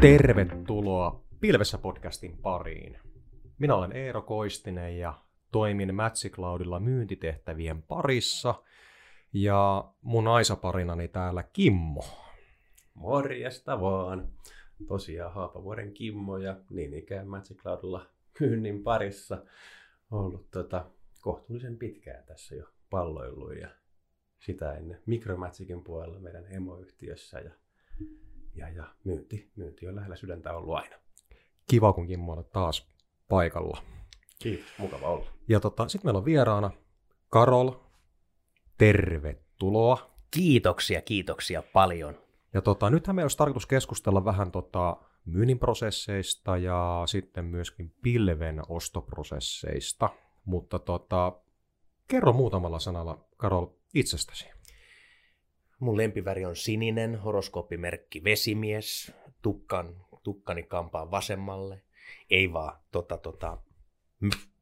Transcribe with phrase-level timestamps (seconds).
[0.00, 2.98] Tervetuloa Pilvessä podcastin pariin.
[3.58, 5.14] Minä olen Eero Koistinen ja
[5.52, 5.94] toimin
[6.30, 8.54] Cloudilla myyntitehtävien parissa.
[9.32, 12.04] Ja mun aisaparinani täällä Kimmo.
[12.94, 14.28] Morjesta vaan.
[14.88, 17.26] Tosiaan Haapavuoren Kimmo ja niin ikään
[17.56, 18.06] Cloudilla
[18.40, 19.44] myynnin parissa
[20.10, 20.84] ollut tota,
[21.20, 23.68] kohtuullisen pitkään tässä jo palloillut ja
[24.46, 27.50] sitä ennen Micromatsicin puolella meidän emoyhtiössä ja,
[28.54, 30.96] ja, ja myynti, myynti on lähellä sydäntä ollut aina.
[31.70, 32.92] Kiva, kun Kimmo on taas
[33.28, 33.82] paikalla.
[34.38, 35.26] Kiitos, mukava olla.
[35.48, 36.70] Ja tota, sitten meillä on vieraana
[37.30, 37.70] Karol.
[38.78, 40.10] Tervetuloa.
[40.30, 42.14] Kiitoksia, kiitoksia paljon.
[42.54, 48.62] Ja tota, nythän meillä olisi tarkoitus keskustella vähän tota, myynnin prosesseista ja sitten myöskin pilven
[48.68, 50.10] ostoprosesseista.
[50.44, 51.32] Mutta tota,
[52.08, 54.46] kerro muutamalla sanalla, Karol, itsestäsi.
[55.78, 61.82] Mun lempiväri on sininen, horoskooppimerkki vesimies, tukkan, tukkani kampaan vasemmalle.
[62.30, 63.58] Ei vaan, tota, tota,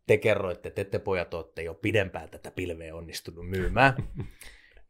[0.06, 3.94] te kerroitte, että te pojat olette jo pidempään tätä pilveä onnistunut myymään.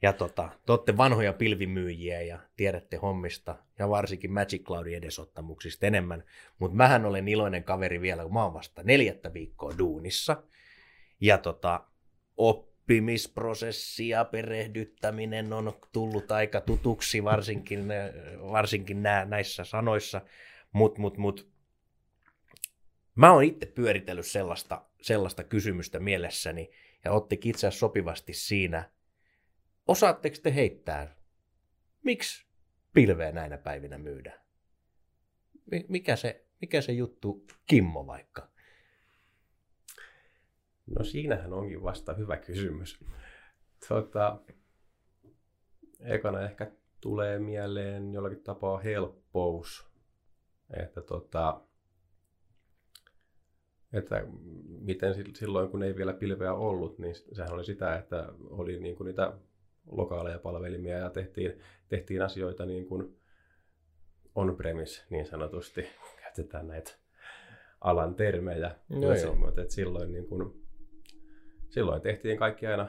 [0.03, 6.25] Ja tota, te olette vanhoja pilvimyyjiä ja tiedätte hommista ja varsinkin Magic Cloudin edesottamuksista enemmän.
[6.59, 10.43] Mutta mähän olen iloinen kaveri vielä, kun mä oon vasta neljättä viikkoa duunissa.
[11.21, 11.87] Ja tota,
[12.91, 17.89] oppimisprosessi ja perehdyttäminen on tullut aika tutuksi varsinkin,
[18.51, 20.21] varsinkin nää, näissä sanoissa.
[20.73, 21.51] Mutta mut, mut,
[23.15, 26.71] mä oon itse pyöritellyt sellaista, sellaista kysymystä mielessäni
[27.05, 28.85] ja ottikin itse asiassa sopivasti siinä–
[29.91, 31.17] Osaatteko te heittää,
[32.03, 32.47] miksi
[32.93, 34.41] pilveä näinä päivinä myydään?
[35.89, 38.50] Mikä se, mikä se juttu Kimmo vaikka?
[40.99, 43.05] No siinähän onkin vasta hyvä kysymys.
[43.89, 44.41] Tota,
[46.01, 49.91] ekana ehkä tulee mieleen jollakin tapaa helppous.
[50.83, 51.61] Että, tota,
[53.93, 54.25] että
[54.69, 59.07] miten silloin, kun ei vielä pilveä ollut, niin sehän oli sitä, että oli niin kuin
[59.07, 59.33] niitä
[59.91, 63.17] lokaaleja palvelimia ja tehtiin, tehtiin asioita niin kuin
[64.35, 65.87] on-premise niin sanotusti.
[66.23, 66.93] Käytetään näitä
[67.81, 68.77] alan termejä.
[68.89, 69.35] No joo.
[69.35, 70.60] Mutta että silloin, niin kuin,
[71.71, 72.87] silloin tehtiin kaikki aina,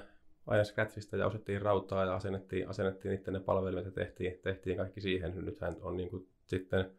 [0.48, 5.02] aina Scratchista ja osettiin rautaa ja asennettiin, asennettiin itse ne palvelimet ja tehtiin, tehtiin kaikki
[5.02, 5.46] siihen.
[5.46, 6.92] Nythän on niin kuin, sitten,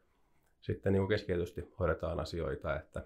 [0.60, 3.03] sitten niin kuin keskeytysti hoidetaan asioita, että,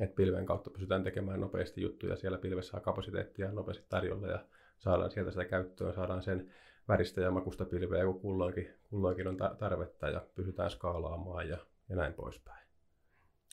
[0.00, 2.16] että pilven kautta pystytään tekemään nopeasti juttuja.
[2.16, 4.44] Siellä pilvessä saa kapasiteettia nopeasti tarjolla ja
[4.78, 6.50] saadaan sieltä sitä käyttöön, saadaan sen
[6.88, 12.14] väristä ja makusta pilveä, kun kulloinkin, kulloinkin on tarvetta ja pysytään skaalaamaan ja, ja näin
[12.14, 12.66] poispäin.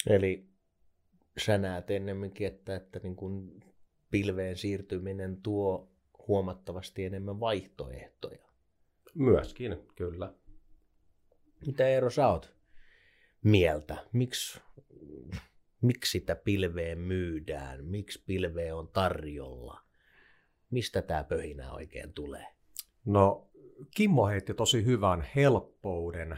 [0.09, 0.45] Eli
[1.37, 3.63] sä näet ennemminkin, että, että niin kun
[4.11, 5.91] pilveen siirtyminen tuo
[6.27, 8.45] huomattavasti enemmän vaihtoehtoja.
[9.15, 10.33] Myöskin, kyllä.
[11.65, 12.55] Mitä Eero sä oot
[13.43, 13.97] mieltä?
[14.13, 14.61] Miksi,
[15.81, 17.85] miksi sitä pilveä myydään?
[17.85, 19.91] Miksi pilveä on tarjolla?
[20.71, 22.47] mistä tämä pöhinä oikein tulee?
[23.05, 23.49] No,
[23.95, 26.37] Kimmo heitti tosi hyvän helppouden,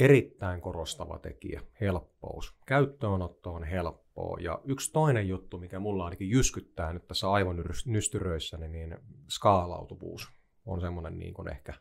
[0.00, 2.56] erittäin korostava tekijä, helppous.
[2.66, 4.38] Käyttöönotto on helppoa.
[4.40, 8.96] Ja yksi toinen juttu, mikä mulla ainakin jyskyttää nyt tässä aivon nystyröissä, niin
[9.28, 10.32] skaalautuvuus
[10.66, 11.74] on semmoinen niin kuin ehkä,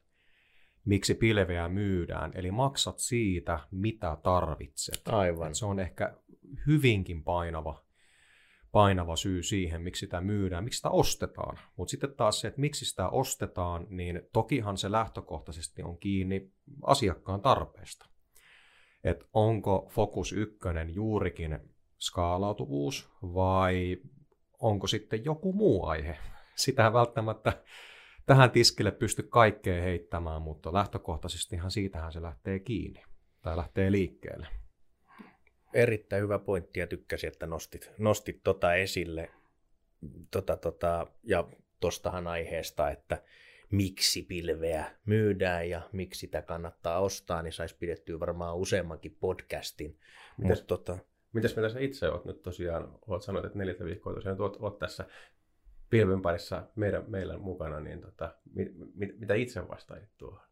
[0.86, 2.32] miksi pilveä myydään.
[2.36, 5.02] Eli maksat siitä, mitä tarvitset.
[5.06, 5.56] Aivan.
[5.56, 6.14] se on ehkä
[6.68, 7.84] hyvinkin painava
[8.72, 11.60] painava syy siihen, miksi sitä myydään, miksi sitä ostetaan.
[11.76, 16.52] Mutta sitten taas se, että miksi sitä ostetaan, niin tokihan se lähtökohtaisesti on kiinni
[16.84, 18.06] asiakkaan tarpeesta.
[19.04, 21.60] Että onko fokus ykkönen juurikin
[21.98, 23.98] skaalautuvuus vai
[24.60, 26.18] onko sitten joku muu aihe.
[26.56, 27.64] Sitä välttämättä
[28.26, 33.04] tähän tiskille pysty kaikkea heittämään, mutta lähtökohtaisestihan siitähän se lähtee kiinni
[33.42, 34.59] tai lähtee liikkeelle
[35.74, 39.30] erittäin hyvä pointti ja tykkäsin, että nostit, nostit tota esille.
[40.32, 41.48] Tota, tota, ja
[41.80, 43.24] tostahan aiheesta, että
[43.72, 50.00] miksi pilveä myydään ja miksi sitä kannattaa ostaa, niin saisi pidettyä varmaan useammankin podcastin.
[50.38, 50.98] Mitäs, Mut, tota...
[51.34, 54.80] Mitäs mitä sä itse oot nyt tosiaan, oot sanonut, että neljättä viikkoa tosiaan oot, oot
[54.80, 55.06] tässä
[55.90, 60.50] pilven parissa meidän, meillä mukana, niin tota, mit, mit, mitä itse vastaajit tuohon?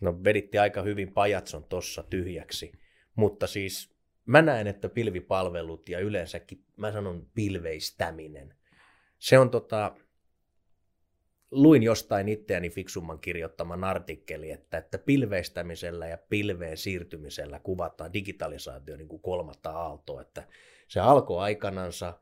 [0.00, 2.72] No veditti aika hyvin pajatson tossa tyhjäksi.
[3.18, 3.90] Mutta siis
[4.26, 8.54] mä näen, että pilvipalvelut ja yleensäkin mä sanon pilveistäminen,
[9.18, 9.96] se on tota,
[11.50, 19.08] luin jostain itseäni fiksumman kirjoittaman artikkeli, että, että pilveistämisellä ja pilveen siirtymisellä kuvataan digitalisaatio niin
[19.08, 20.42] kuin kolmatta aaltoa, että
[20.88, 22.14] se alkoi aikanansa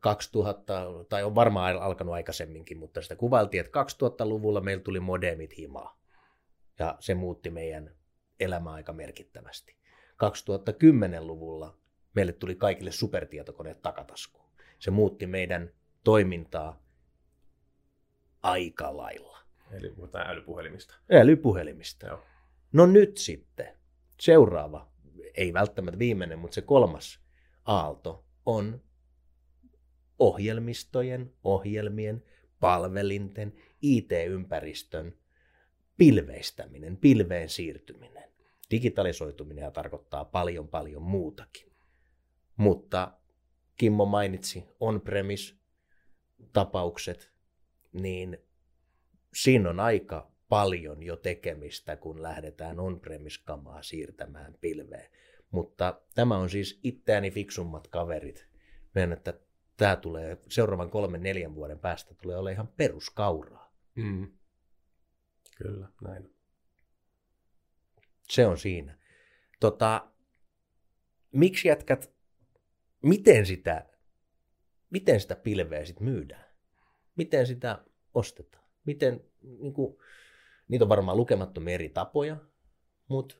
[0.00, 5.56] 2000, äh, tai on varmaan alkanut aikaisemminkin, mutta sitä kuvailtiin, että 2000-luvulla meillä tuli modemit
[5.58, 6.00] himaa.
[6.78, 7.90] Ja se muutti meidän
[8.40, 9.76] elämää aika merkittävästi.
[10.24, 11.78] 2010-luvulla
[12.14, 14.46] meille tuli kaikille supertietokoneet takataskuun.
[14.78, 15.70] Se muutti meidän
[16.04, 16.82] toimintaa
[18.42, 19.38] aika lailla.
[19.70, 20.94] Eli puhutaan älypuhelimista.
[21.10, 22.06] Älypuhelimista.
[22.06, 22.22] Joo.
[22.72, 23.76] No nyt sitten
[24.20, 24.88] seuraava,
[25.34, 27.20] ei välttämättä viimeinen, mutta se kolmas
[27.64, 28.82] aalto on
[30.18, 32.24] ohjelmistojen, ohjelmien,
[32.60, 33.52] palvelinten,
[33.82, 35.14] IT-ympäristön
[35.96, 38.30] pilveistäminen, pilveen siirtyminen.
[38.70, 41.72] Digitalisoituminen tarkoittaa paljon paljon muutakin.
[42.56, 43.12] Mutta
[43.76, 45.54] Kimmo mainitsi on-premise
[46.52, 47.32] tapaukset,
[47.92, 48.38] niin
[49.34, 55.10] siinä on aika paljon jo tekemistä, kun lähdetään on-premise-kamaa siirtämään pilveen.
[55.50, 58.48] Mutta tämä on siis itseäni fiksummat kaverit.
[58.94, 59.34] Meidän, että
[59.76, 63.74] tämä tulee seuraavan kolmen neljän vuoden päästä tulee olemaan ihan peruskauraa.
[63.94, 64.32] Mm.
[65.56, 66.35] Kyllä, näin.
[68.28, 68.98] Se on siinä.
[69.60, 70.10] Tota,
[71.32, 72.10] miksi jätkät,
[73.02, 73.86] miten sitä,
[74.90, 76.44] miten sitä pilveä sitten myydään?
[77.16, 77.84] Miten sitä
[78.14, 78.64] ostetaan?
[78.84, 79.96] Miten, niin kuin,
[80.68, 82.36] niitä on varmaan lukemattomia eri tapoja,
[83.08, 83.34] mutta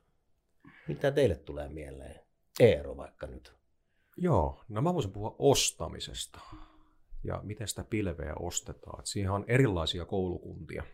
[0.88, 2.21] mitä teille tulee mieleen?
[2.61, 3.56] Eero vaikka nyt.
[4.17, 6.41] Joo, no mä voisin puhua ostamisesta
[7.25, 9.00] ja miten sitä pilveä ostetaan.
[9.00, 10.85] Et siihen on erilaisia koulukuntia.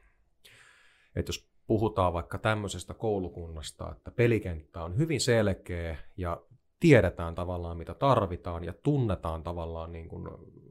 [1.17, 6.43] Et jos puhutaan vaikka tämmöisestä koulukunnasta, että pelikenttä on hyvin selkeä ja
[6.81, 10.29] tiedetään tavallaan mitä tarvitaan ja tunnetaan tavallaan niin kuin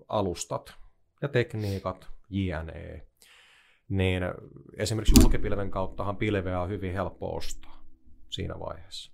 [0.07, 0.73] alustat
[1.21, 3.07] ja tekniikat, JNE,
[3.89, 4.23] niin
[4.77, 7.83] esimerkiksi julkipilven kauttahan pilveä on hyvin helppo ostaa
[8.29, 9.11] siinä vaiheessa.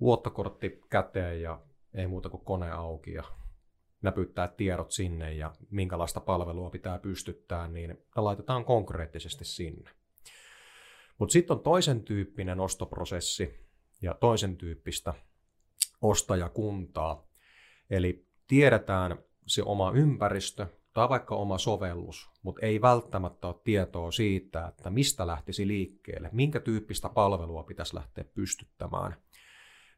[0.00, 1.60] Luottokortti käteen ja
[1.94, 3.24] ei muuta kuin kone auki ja
[4.02, 9.90] näpyttää tiedot sinne ja minkälaista palvelua pitää pystyttää, niin ne laitetaan konkreettisesti sinne.
[11.18, 13.66] Mutta sitten on toisen tyyppinen ostoprosessi
[14.02, 15.14] ja toisen tyyppistä
[16.02, 17.26] ostajakuntaa.
[17.90, 24.66] Eli tiedetään se oma ympäristö tai vaikka oma sovellus, mutta ei välttämättä ole tietoa siitä,
[24.66, 29.16] että mistä lähtisi liikkeelle, minkä tyyppistä palvelua pitäisi lähteä pystyttämään.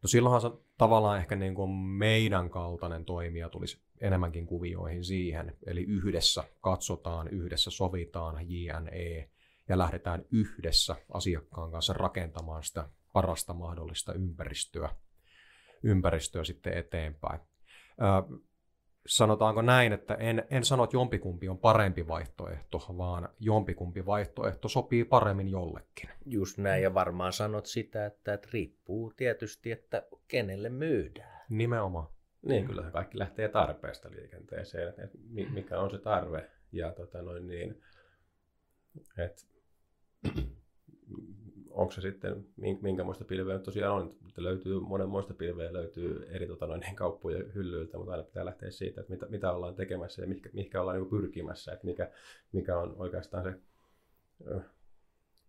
[0.03, 5.83] No silloinhan se tavallaan ehkä niin kuin meidän kaltainen toimija tulisi enemmänkin kuvioihin siihen, eli
[5.83, 9.29] yhdessä katsotaan, yhdessä sovitaan JNE
[9.69, 14.91] ja lähdetään yhdessä asiakkaan kanssa rakentamaan sitä parasta mahdollista ympäristöä,
[15.83, 17.41] ympäristöä sitten eteenpäin.
[17.41, 18.39] Ö,
[19.07, 25.05] sanotaanko näin, että en, en sano, että jompikumpi on parempi vaihtoehto, vaan jompikumpi vaihtoehto sopii
[25.05, 26.11] paremmin jollekin.
[26.27, 31.43] Just näin, ja varmaan sanot sitä, että, että riippuu tietysti, että kenelle myydään.
[31.49, 32.09] Nimenomaan.
[32.43, 35.19] Niin, kyllä kaikki lähtee tarpeesta liikenteeseen, että
[35.51, 37.83] mikä on se tarve ja tota noin niin,
[39.19, 39.43] että
[41.71, 42.47] onko se sitten,
[42.83, 47.99] minkä muista pilveä tosiaan on, että löytyy monenmoista pilveä, löytyy eri tota, noin, kauppojen hyllyiltä,
[47.99, 51.11] mutta aina pitää lähteä siitä, että mitä, mitä ollaan tekemässä ja mihinkä, mihinkä ollaan niin
[51.11, 52.11] pyrkimässä, että mikä,
[52.53, 53.55] mikä on oikeastaan se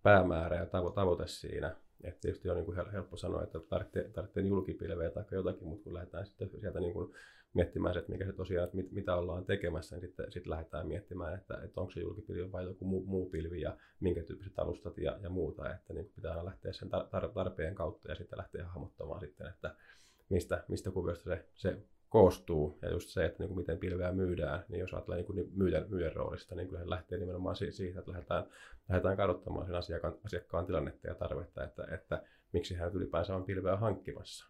[0.03, 1.75] päämäärä ja tavo, tavoite siinä.
[2.03, 5.93] että tietysti on niin kuin helppo sanoa, että tarvitsee, tarvitsee julkipilveä tai jotakin, mutta kun
[5.93, 7.13] lähdetään sitten sieltä niin kuin
[7.53, 10.87] miettimään se, että mikä se tosiaan, että mit, mitä ollaan tekemässä, niin sitten, sitten lähdetään
[10.87, 14.97] miettimään, että, että onko se julkipilvi vai joku muu, muu pilvi ja minkä tyyppiset alustat
[14.97, 18.65] ja, ja muuta, että niin pitää aina lähteä sen tar- tarpeen kautta ja sitten lähteä
[18.65, 19.75] hahmottamaan sitten, että
[20.29, 21.77] mistä, mistä kuviosta se, se
[22.09, 25.51] koostuu ja just se, että niin kuin miten pilveä myydään, niin jos ajatellaan niin kuin
[25.53, 28.45] myyjän, myyjän roolista, niin kyllä se lähtee nimenomaan siitä, että lähdetään,
[28.89, 33.77] lähdetään kadottamaan sen asiakkaan, asiakkaan tilannetta ja tarvetta, että, että miksi hän ylipäänsä on pilveä
[33.77, 34.49] hankkimassa.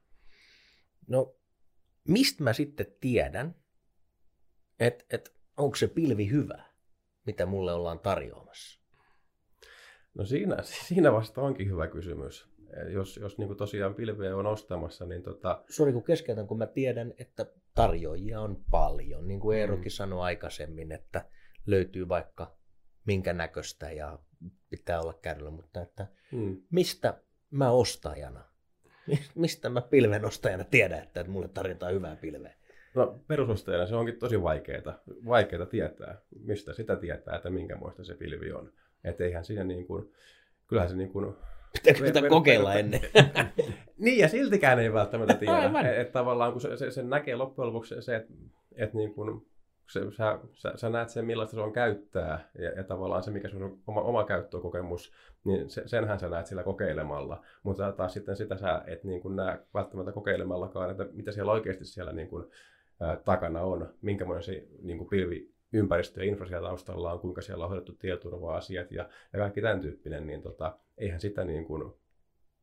[1.08, 1.36] No
[2.10, 3.56] mistä mä sitten tiedän,
[4.80, 6.63] että et, onko se pilvi hyvä,
[7.25, 8.80] mitä mulle ollaan tarjoamassa?
[10.13, 12.50] No siinä, siinä vasta onkin hyvä kysymys.
[12.92, 15.63] Jos, jos niin tosiaan pilveä on ostamassa, niin tota...
[15.70, 19.28] Sori kun keskeytän, kun mä tiedän, että tarjoajia on paljon.
[19.28, 19.89] Niin kuin Eerokin mm.
[19.89, 21.25] sanoi aikaisemmin, että
[21.66, 22.58] löytyy vaikka
[23.06, 24.20] minkä näköistä ja
[24.70, 26.62] pitää olla kärryllä, mutta että mm.
[26.72, 28.49] mistä mä ostajana
[29.36, 32.54] Mistä mä pilvenostajana tiedän, että mulle tarjotaan hyvää pilveä?
[32.96, 38.16] No perusostajana se onkin tosi vaikeaa, vaikeaa tietää, mistä sitä tietää, että minkä muista se
[38.16, 38.72] pilvi on.
[39.04, 40.12] Että eihän siinä niin kuin,
[40.68, 41.36] kyllähän se niin kuin...
[41.74, 43.01] Pitääkö sitä kokeilla ennen?
[43.98, 45.92] niin, ja siltikään ei välttämättä tiedä.
[45.96, 48.34] Että tavallaan kun se, se, se näkee loppujen lopuksi se, että,
[48.75, 49.49] että niin kuin
[49.89, 53.50] se, sä, sä, sä näet sen, millaista se on käyttää, ja, ja tavallaan se, mikä
[53.50, 57.43] sun oma, oma käyttökokemus, niin se, senhän sä näet sillä kokeilemalla.
[57.63, 61.86] Mutta taas sitten sitä sä et niin kuin näe välttämättä kokeilemallakaan, että mitä siellä oikeasti
[61.86, 62.46] siellä niin kuin,
[63.00, 67.41] ää, takana on, minkämoinen se niin kuin pilvi ympäristö ja infra siellä taustalla on, kuinka
[67.41, 71.93] siellä on hoidettu tietoturva-asiat ja, ja kaikki tämän tyyppinen, niin tota, eihän sitä niin kuin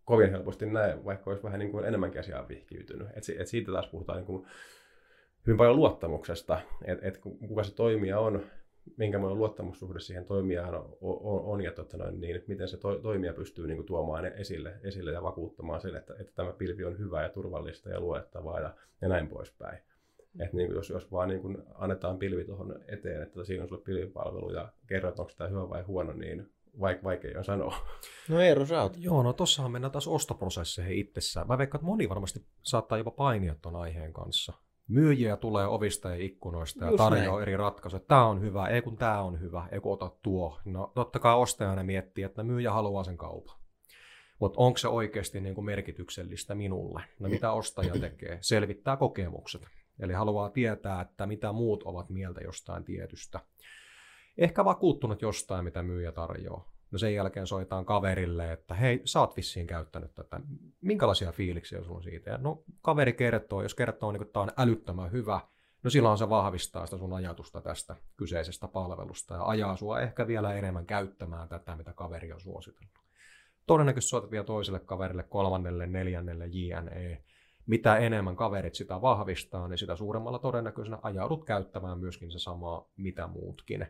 [0.04, 3.09] kovin helposti näe, vaikka olisi vähän niin kuin enemmänkin asiaa vihkiytynyt.
[3.09, 4.47] Et, et siitä taas puhutaan niin kuin
[5.47, 8.43] hyvin paljon luottamuksesta, että et kuka se toimija on,
[8.97, 13.33] minkälainen luottamussuhde siihen toimijaan on, on, on ja tota noin, niin, miten se to, toimija
[13.33, 17.23] pystyy niin kuin, tuomaan esille, esille ja vakuuttamaan sen, että, että tämä pilvi on hyvä
[17.23, 19.79] ja turvallista ja luettavaa ja, ja näin poispäin.
[20.35, 20.41] Mm.
[20.41, 23.69] Et niin kuin, jos, jos vaan niin kuin, annetaan pilvi tuohon eteen, että siinä on
[23.69, 26.50] sulle pilvipalvelu ja kerrot, onko tämä hyvä vai huono, niin
[26.81, 27.75] vaik- vaikea on sanoa.
[28.29, 28.97] No Eero, sä oot.
[28.99, 31.47] Joo, no tossahan mennään taas ostoprosesseihin itsessään.
[31.47, 34.53] Mä veikkaan, että moni varmasti saattaa jopa painia tuon aiheen kanssa
[34.88, 38.00] myyjiä tulee ovista ja ikkunoista ja tarjoaa eri ratkaisuja.
[38.00, 40.61] Tämä on hyvä, ei kun tämä on hyvä, ei kun ota tuo.
[40.64, 43.57] No totta kai ostajana miettii, että myyjä haluaa sen kaupan.
[44.40, 47.02] Mutta onko se oikeasti niin kuin merkityksellistä minulle?
[47.21, 48.38] No mitä ostaja tekee?
[48.40, 49.62] Selvittää kokemukset.
[50.00, 53.40] Eli haluaa tietää, että mitä muut ovat mieltä jostain tietystä.
[54.38, 56.75] Ehkä vakuuttunut jostain, mitä myyjä tarjoaa.
[56.90, 60.40] No sen jälkeen soitaan kaverille, että hei, sä oot vissiin käyttänyt tätä.
[60.81, 62.31] Minkälaisia fiiliksiä sulla on siitä?
[62.31, 65.40] Ja no kaveri kertoo, jos kertoo, niin, että tämä on älyttömän hyvä,
[65.83, 70.55] no silloin se vahvistaa sitä sun ajatusta tästä kyseisestä palvelusta ja ajaa sua ehkä vielä
[70.55, 72.99] enemmän käyttämään tätä, mitä kaveri on suositellut.
[73.66, 77.23] Todennäköisesti soitat vielä toiselle kaverille, kolmannelle, neljännelle, JNE.
[77.66, 83.26] Mitä enemmän kaverit sitä vahvistaa, niin sitä suuremmalla todennäköisenä ajaudut käyttämään myöskin se sama, mitä
[83.26, 83.87] muutkin.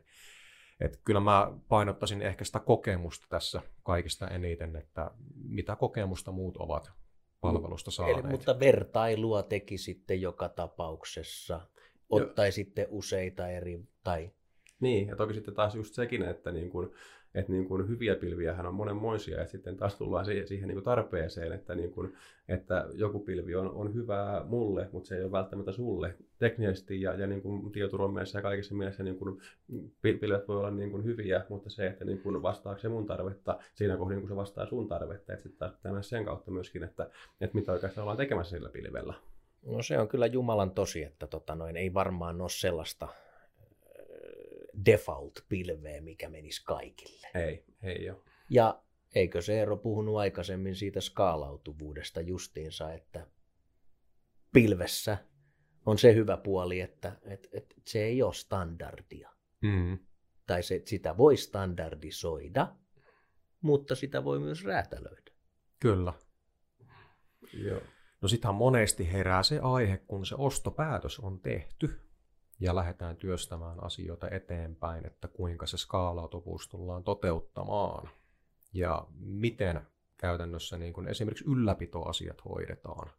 [0.81, 6.93] Et kyllä mä painottaisin ehkä sitä kokemusta tässä kaikista eniten, että mitä kokemusta muut ovat
[7.41, 8.19] palvelusta saaneet.
[8.19, 11.61] Eli, mutta vertailua teki sitten joka tapauksessa.
[12.09, 14.31] Ottaisitte useita eri, tai...
[14.81, 16.95] Niin, ja toki sitten taas just sekin, että niin kun
[17.37, 20.85] että niin kuin hyviä pilviähän on monenmoisia, ja sitten taas tullaan siihen, siihen niin kuin
[20.85, 22.15] tarpeeseen, että, niin kuin,
[22.49, 27.15] että joku pilvi on, on hyvää mulle, mutta se ei ole välttämättä sulle teknisesti ja,
[27.15, 27.73] ja niin kuin
[28.35, 29.41] ja kaikessa mielessä niin kuin
[30.03, 33.59] pilvet voi olla niin kuin hyviä, mutta se, että niin kuin vastaako se mun tarvetta
[33.75, 37.11] siinä kohdin, kun se vastaa sun tarvetta, että sitten taas pitää sen kautta myöskin, että,
[37.41, 39.15] että mitä oikeastaan ollaan tekemässä sillä pilvellä.
[39.67, 43.09] No se on kyllä Jumalan tosi, että tota noin, ei varmaan ole sellaista
[44.85, 47.29] default-pilveä, mikä menisi kaikille.
[47.35, 48.23] Ei, ei ole.
[48.51, 48.83] Ja
[49.15, 53.27] eikö se Eero puhunut aikaisemmin siitä skaalautuvuudesta justiinsa, että
[54.53, 55.19] pilvessä
[55.87, 59.31] on se hyvä puoli, että, että, että se ei ole standardia.
[59.63, 59.99] Mm.
[60.47, 62.77] Tai se, sitä voi standardisoida,
[63.61, 65.33] mutta sitä voi myös räätälöidä.
[65.81, 66.13] Kyllä.
[67.53, 67.81] Joo.
[68.21, 72.06] No sittenhän monesti herää se aihe, kun se ostopäätös on tehty
[72.61, 78.09] ja lähdetään työstämään asioita eteenpäin, että kuinka se skaalautuvuus tullaan toteuttamaan
[78.73, 79.81] ja miten
[80.17, 83.11] käytännössä niin kuin esimerkiksi ylläpitoasiat hoidetaan.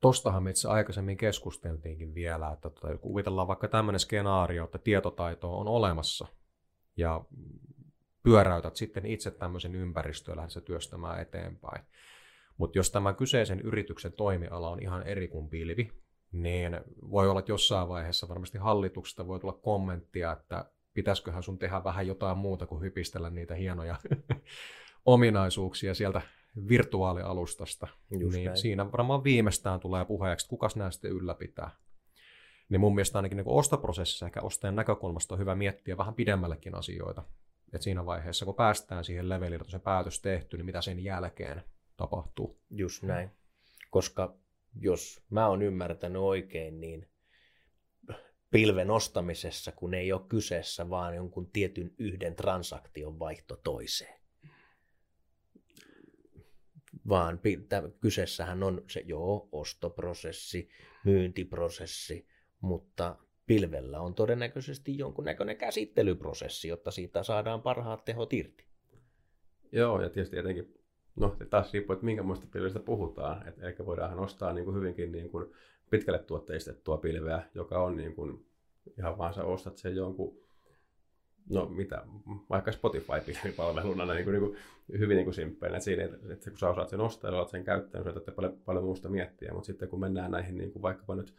[0.00, 5.68] Tostahan me itse aikaisemmin keskusteltiinkin vielä, että tota, kuvitellaan vaikka tämmöinen skenaario, että tietotaito on
[5.68, 6.26] olemassa
[6.96, 7.24] ja
[8.22, 11.84] pyöräytät sitten itse tämmöisen ympäristöön ja lähdet työstämään eteenpäin.
[12.56, 15.92] Mutta jos tämän kyseisen yrityksen toimiala on ihan eri kuin pilvi,
[16.32, 21.84] niin voi olla, että jossain vaiheessa varmasti hallituksesta voi tulla kommenttia, että pitäisiköhän sun tehdä
[21.84, 23.96] vähän jotain muuta kuin hypistellä niitä hienoja
[25.06, 26.22] ominaisuuksia sieltä
[26.68, 27.88] virtuaalialustasta.
[28.10, 28.56] Just niin näin.
[28.56, 31.70] siinä varmaan viimeistään tulee puheeksi, että kukas nämä sitten ylläpitää.
[32.68, 37.24] Niin mun mielestä ainakin niin ostoprosessissa ehkä ostajan näkökulmasta on hyvä miettiä vähän pidemmällekin asioita.
[37.72, 41.62] Et siinä vaiheessa, kun päästään siihen levelille, että se päätös tehty, niin mitä sen jälkeen
[41.96, 42.60] tapahtuu.
[42.70, 43.30] Just näin.
[43.90, 44.34] Koska
[44.74, 47.08] jos mä oon ymmärtänyt oikein, niin
[48.50, 54.20] pilven ostamisessa, kun ei ole kyseessä vaan jonkun tietyn yhden transaktion vaihto toiseen.
[57.08, 57.40] Vaan
[58.00, 60.68] kyseessähän on se joo, ostoprosessi,
[61.04, 62.28] myyntiprosessi,
[62.60, 68.66] mutta pilvellä on todennäköisesti jonkunnäköinen käsittelyprosessi, jotta siitä saadaan parhaat tehot irti.
[69.72, 70.79] Joo, ja tietysti etenkin
[71.16, 73.48] No taas riippuu, että minkä muista pilvistä puhutaan.
[73.48, 75.46] Et eli voidaan ostaa niin kuin hyvinkin niin kuin
[75.90, 78.46] pitkälle tuotteistettua pilveä, joka on niin kuin,
[78.98, 80.38] ihan vaan sä ostat sen jonkun,
[81.50, 82.04] no mitä,
[82.50, 84.56] vaikka Spotify-pilvipalveluna niin kuin, niin kuin,
[84.98, 85.76] hyvin niin kuin simppeinä.
[85.76, 88.58] Että siinä, että kun sä osaat sen ostaa ja olet sen käyttäjän, niin sä paljon,
[88.64, 89.52] paljon muusta miettiä.
[89.52, 91.34] Mutta sitten kun mennään näihin niin kuin vaikkapa nyt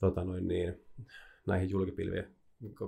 [0.00, 0.84] tota noin, niin,
[1.46, 2.37] näihin julkipilvien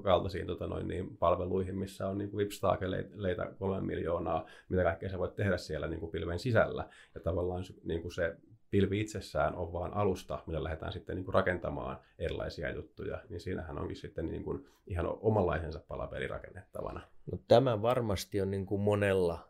[0.03, 5.37] kaltaisiin tota noin, niin, palveluihin, missä on niin Vipstaakeleita kolme miljoonaa, mitä kaikkea sä voit
[5.37, 6.89] tehdä siellä niin kuin pilven sisällä.
[7.15, 8.37] Ja tavallaan niin kuin se
[8.71, 13.79] pilvi itsessään on vaan alusta, millä lähdetään sitten niin kuin rakentamaan erilaisia juttuja, niin siinähän
[13.79, 17.01] onkin sitten niin kuin ihan omanlaisensa palapeli rakennettavana.
[17.33, 19.49] No, tämä varmasti on niin kuin monella,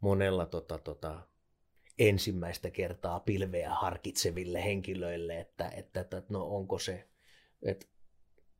[0.00, 1.20] monella tota, tota,
[1.98, 7.08] ensimmäistä kertaa pilveä harkitseville henkilöille, että, että, että no onko se,
[7.62, 7.86] että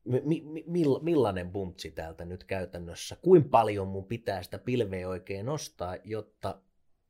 [0.07, 5.97] mi, mi, millainen buntsi täältä nyt käytännössä, kuinka paljon mun pitää sitä pilveä oikein nostaa,
[6.05, 6.61] jotta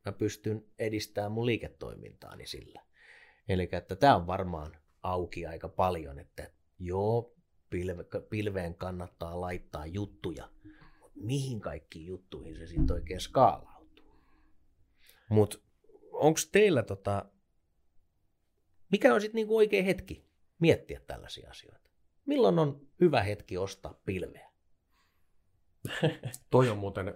[0.06, 2.82] mä pystyn edistämään mun liiketoimintaani sillä.
[3.48, 7.36] Eli että tämä on varmaan auki aika paljon, että joo,
[7.70, 10.50] pilve, pilveen kannattaa laittaa juttuja,
[11.00, 14.20] mutta mihin kaikkiin juttuihin se sitten oikein skaalautuu.
[15.28, 15.58] Mutta
[16.12, 17.24] onko teillä tota,
[18.90, 20.26] mikä on sitten niinku oikea hetki
[20.58, 21.90] miettiä tällaisia asioita?
[22.26, 24.50] Milloin on hyvä hetki ostaa pilveä?
[26.50, 27.14] Toi on muuten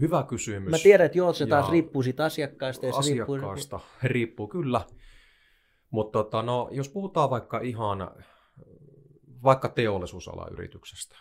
[0.00, 0.70] hyvä kysymys.
[0.70, 2.86] Mä tiedän, että joo, se taas ja riippuu siitä asiakkaasta.
[2.86, 4.08] Ja asiakkaasta riippuu...
[4.14, 4.80] riippuu kyllä.
[5.90, 8.10] Mutta tota, no, jos puhutaan vaikka ihan
[9.42, 11.16] vaikka teollisuusalayrityksestä,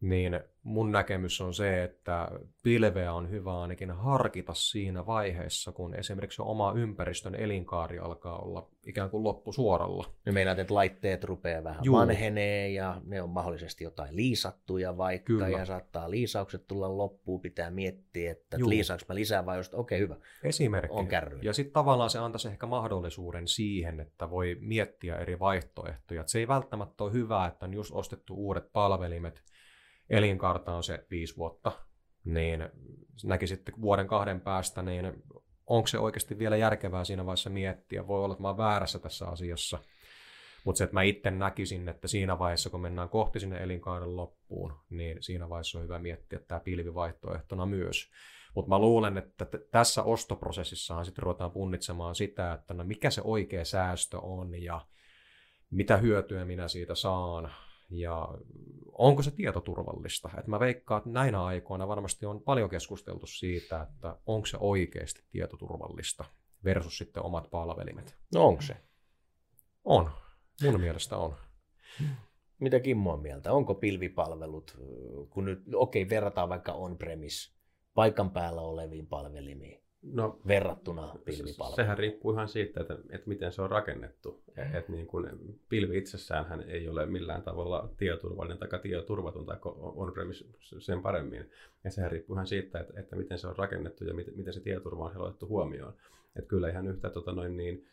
[0.00, 2.28] niin mun näkemys on se, että
[2.62, 9.10] pilveä on hyvä ainakin harkita siinä vaiheessa, kun esimerkiksi oma ympäristön elinkaari alkaa olla ikään
[9.10, 10.04] kuin loppusuoralla.
[10.26, 11.96] Ja meinaat, että laitteet rupeaa vähän Juu.
[11.96, 15.48] vanhenee ja ne on mahdollisesti jotain liisattuja vaikka Kyllä.
[15.48, 18.68] ja saattaa liisaukset tulla loppuun, pitää miettiä, että Juu.
[18.68, 20.96] liisaanko mä lisää vai just, okei okay, hyvä, Esimerkki.
[20.96, 21.38] on kärry.
[21.42, 26.20] Ja sitten tavallaan se antaisi ehkä mahdollisuuden siihen, että voi miettiä eri vaihtoehtoja.
[26.20, 29.42] Et se ei välttämättä ole hyvä, että on just ostettu uudet palvelimet,
[30.10, 31.72] elinkaarta on se viisi vuotta,
[32.24, 32.68] niin
[33.24, 35.22] näki sitten vuoden kahden päästä, niin
[35.66, 38.06] onko se oikeasti vielä järkevää siinä vaiheessa miettiä.
[38.06, 39.78] Voi olla, että mä väärässä tässä asiassa.
[40.64, 44.72] Mutta se, että mä itse näkisin, että siinä vaiheessa, kun mennään kohti sinne elinkaaren loppuun,
[44.90, 48.10] niin siinä vaiheessa on hyvä miettiä tämä pilvivaihtoehtona myös.
[48.54, 53.20] Mutta mä luulen, että t- tässä ostoprosessissahan sitten ruvetaan punnitsemaan sitä, että no mikä se
[53.24, 54.86] oikea säästö on ja
[55.70, 57.52] mitä hyötyä minä siitä saan
[57.90, 58.28] ja
[59.00, 60.30] onko se tietoturvallista.
[60.38, 65.24] Et mä veikkaan, että näinä aikoina varmasti on paljon keskusteltu siitä, että onko se oikeasti
[65.30, 66.24] tietoturvallista
[66.64, 68.16] versus sitten omat palvelimet.
[68.34, 68.76] No onko se?
[69.84, 70.10] On.
[70.62, 71.34] Mun mielestä on.
[72.58, 73.52] Mitä Kimmo on mieltä?
[73.52, 74.78] Onko pilvipalvelut,
[75.30, 77.52] kun nyt, okei, okay, verrataan vaikka on-premise
[77.94, 81.76] paikan päällä oleviin palvelimiin, No, verrattuna pilvipalveluun?
[81.76, 84.42] Sehän riippuu ihan siitä, että, että miten se on rakennettu.
[84.56, 84.74] Mm.
[84.74, 85.26] Et niin kuin
[85.68, 90.44] pilvi itsessään ei ole millään tavalla tietoturvallinen tai tietoturvaton tai on-premise
[90.78, 91.50] sen paremmin.
[91.84, 94.60] Ja sehän riippuu ihan siitä, että, että miten se on rakennettu ja miten, miten se
[94.60, 95.94] tietoturva on otettu huomioon.
[96.36, 97.86] Et kyllä ihan yhtä tota noin niin,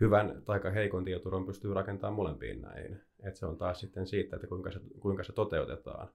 [0.00, 3.00] hyvän tai heikon tietoturvan pystyy rakentamaan molempiin näihin.
[3.22, 6.08] Et se on taas sitten siitä, että kuinka se, kuinka se toteutetaan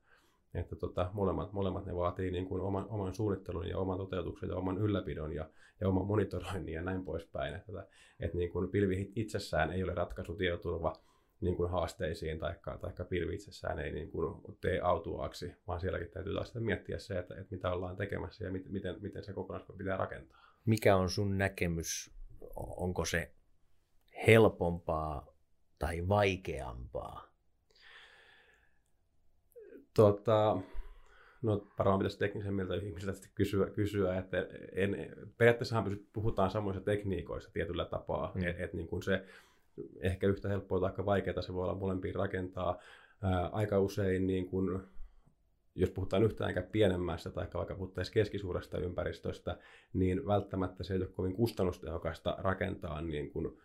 [0.53, 4.55] että tota, molemmat, molemmat ne vaatii niin kuin oman, oman suunnittelun ja oman toteutuksen ja
[4.55, 5.49] oman ylläpidon ja,
[5.81, 7.55] ja oman monitoroinnin ja näin poispäin.
[7.55, 7.87] Että,
[8.19, 10.93] että niin kuin pilvi itsessään ei ole ratkaisu tietoturva
[11.41, 16.33] niin kuin haasteisiin tai taikka pilvi itsessään ei niin kuin tee autuaaksi, vaan sielläkin täytyy
[16.33, 20.39] taas miettiä se, että, että mitä ollaan tekemässä ja miten, miten se kokonaisuus pitää rakentaa.
[20.65, 22.11] Mikä on sun näkemys?
[22.55, 23.33] Onko se
[24.27, 25.35] helpompaa
[25.79, 27.28] tai vaikeampaa
[29.99, 30.57] Tota,
[31.41, 38.31] no varmaan pitäisi teknisemmiltä ihmisiltä kysyä, kysyä että en, periaatteessahan puhutaan samoista tekniikoista tietyllä tapaa,
[38.35, 38.43] mm.
[38.43, 39.25] että et niin kuin se
[39.99, 42.79] ehkä yhtä helppoa tai vaikeaa se voi olla molempiin rakentaa.
[43.21, 44.79] Ää, aika usein niin kuin,
[45.75, 49.57] jos puhutaan yhtään pienemmästä tai vaikka puhuttaisiin keskisuuresta ympäristöstä,
[49.93, 53.57] niin välttämättä se ei ole kovin kustannustehokasta rakentaa niin kuin,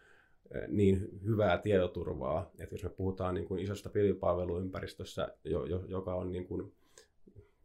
[0.69, 6.33] niin hyvää tietoturvaa, että jos me puhutaan niin kuin isosta pilvipalveluympäristössä, jo, jo, joka on
[6.33, 6.73] niin kuin,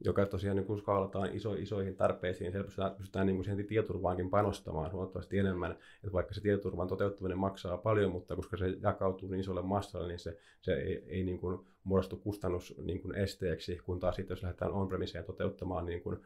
[0.05, 4.29] joka tosiaan niin kuin skaalataan iso, isoihin tarpeisiin, siellä pystytään, pystytään niin kuin siihen tietoturvaankin
[4.29, 9.39] panostamaan huomattavasti enemmän, että vaikka se tietoturvan toteuttaminen maksaa paljon, mutta koska se jakautuu niin
[9.39, 13.99] isolle massalle, niin se, se ei, ei niin kuin muodostu kustannus niin kuin esteeksi, kun
[13.99, 16.19] taas sitten jos lähdetään on-premiseen toteuttamaan niin kuin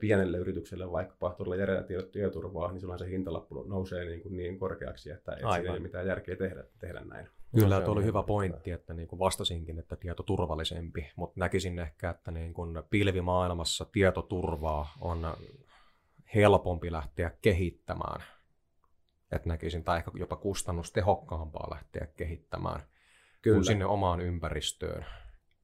[0.00, 5.10] pienelle yritykselle vaikkapa todella järjellä tietoturvaa, niin silloin se hintalappu nousee niin, kuin niin korkeaksi,
[5.10, 7.28] että, siinä ei ole mitään järkeä tehdä, tehdä näin.
[7.60, 12.30] Kyllä, tuo oli hyvä pointti, että niin kuin vastasinkin, että tietoturvallisempi, mutta näkisin ehkä, että
[12.30, 15.26] niin kuin pilvimaailmassa tietoturvaa on
[16.34, 18.22] helpompi lähteä kehittämään.
[19.32, 22.80] Että näkisin, tai ehkä jopa kustannustehokkaampaa lähteä kehittämään
[23.42, 23.54] Kyllä.
[23.54, 25.04] kuin sinne omaan ympäristöön.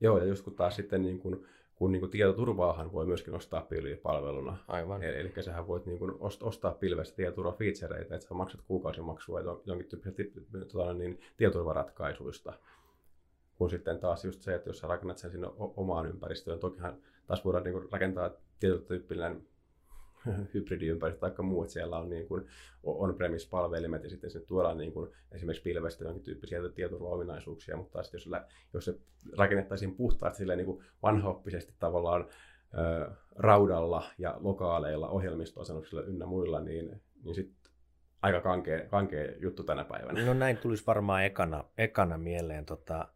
[0.01, 1.47] Joo, ja just kun taas sitten niin kuin
[1.77, 4.57] kun niin kuin tietoturvaahan voi myöskin ostaa pilvipalveluna.
[4.69, 5.03] Aivan.
[5.03, 10.41] Eli, eli sähän voit niin kuin ostaa pilvestä tietoturvafeatureita, että sä maksat kuukausimaksua jonkin tyyppisistä
[10.73, 12.53] tuota, niin, tietoturvaratkaisuista.
[13.59, 17.45] Kun sitten taas just se, että jos sä rakennat sen sinne omaan ympäristöön, tokihan taas
[17.45, 19.47] voidaan niin kuin rakentaa tietyllä tyyppinen
[20.55, 22.47] hybridiympäristö tai muu, että siellä on niin kuin
[22.83, 28.29] on-premise-palvelimet ja sitten sinne tuodaan niin kuin esimerkiksi pilvestä jonkin tyyppisiä tietoturvaominaisuuksia, mutta taas jos,
[28.73, 28.95] jos se
[29.39, 32.29] rakennettaisiin puhtaasti silleen niin kuin vanhaoppisesti tavallaan
[32.79, 37.73] ö, raudalla ja lokaaleilla ohjelmistoasennuksilla ynnä muilla, niin, niin sitten
[38.23, 40.27] aika kankea, kankea juttu tänä päivänä.
[40.27, 43.09] No näin tulisi varmaan ekana, ekana mieleen tota,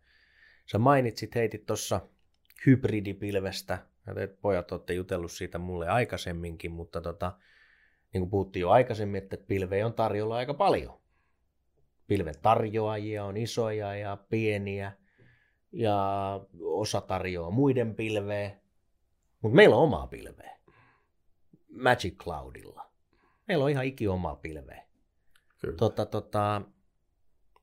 [0.72, 2.00] Sä mainitsit, heitit tuossa
[2.66, 3.78] hybridipilvestä.
[4.08, 7.38] Ja te pojat olette jutellut siitä mulle aikaisemminkin, mutta tota,
[8.12, 11.00] niin kuin puhuttiin jo aikaisemmin, että pilvejä on tarjolla aika paljon.
[12.06, 14.92] Pilven tarjoajia on isoja ja pieniä
[15.72, 15.96] ja
[16.60, 18.60] osa tarjoaa muiden pilveä,
[19.42, 20.58] mutta meillä on omaa pilveä.
[21.70, 22.90] Magic Cloudilla.
[23.48, 24.86] Meillä on ihan iki omaa pilveä.
[25.58, 25.76] Kyllä.
[25.76, 26.62] Tota, tota,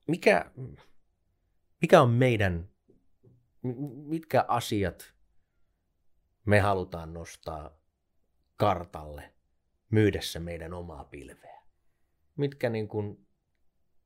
[0.08, 0.52] mikä,
[1.82, 2.70] mikä on meidän,
[4.06, 5.15] mitkä asiat
[6.46, 7.78] me halutaan nostaa
[8.58, 9.34] kartalle
[9.90, 11.62] myydessä meidän omaa pilveä?
[12.38, 13.28] Mitkä niin kuin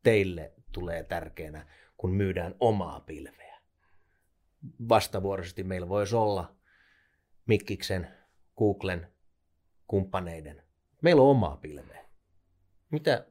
[0.03, 3.59] teille tulee tärkeänä, kun myydään omaa pilveä?
[4.89, 6.55] Vastavuoroisesti meillä voisi olla
[7.45, 8.07] Mikkiksen,
[8.57, 9.13] Googlen,
[9.87, 10.63] kumppaneiden.
[11.01, 12.05] Meillä on omaa pilveä.
[12.91, 13.25] Mitä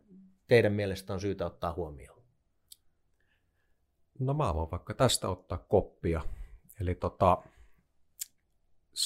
[0.47, 2.23] teidän mielestä on syytä ottaa huomioon?
[4.18, 6.23] No mä voin vaikka tästä ottaa koppia.
[6.81, 7.42] Eli tota,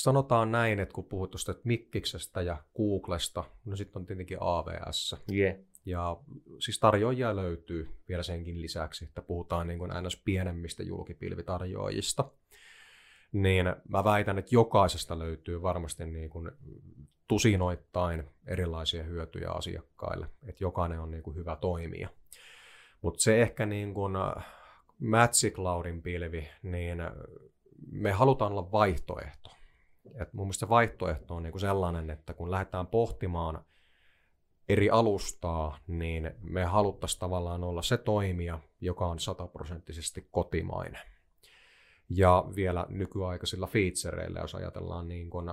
[0.01, 5.17] sanotaan näin, että kun puhut tuosta Mikkiksestä ja Googlesta, no sitten on tietenkin AWS.
[5.33, 5.57] Yeah.
[5.85, 6.17] Ja
[6.59, 10.23] siis tarjoajia löytyy vielä senkin lisäksi, että puhutaan niin kuin ns.
[10.25, 12.31] pienemmistä julkipilvitarjoajista.
[13.33, 16.51] Niin mä väitän, että jokaisesta löytyy varmasti niin kuin
[17.29, 20.27] tusinoittain erilaisia hyötyjä asiakkaille.
[20.49, 22.09] Että jokainen on niin kuin hyvä toimija.
[23.03, 24.13] Mutta se ehkä niin kuin
[24.99, 26.99] Magic Cloudin pilvi, niin
[27.91, 29.51] me halutaan olla vaihtoehto.
[30.21, 33.65] Et mun mielestä vaihtoehto on niin kuin sellainen, että kun lähdetään pohtimaan
[34.69, 41.01] eri alustaa, niin me haluttaisiin tavallaan olla se toimija, joka on sataprosenttisesti kotimainen.
[42.09, 45.51] Ja vielä nykyaikaisilla featureilla, jos ajatellaan niin kun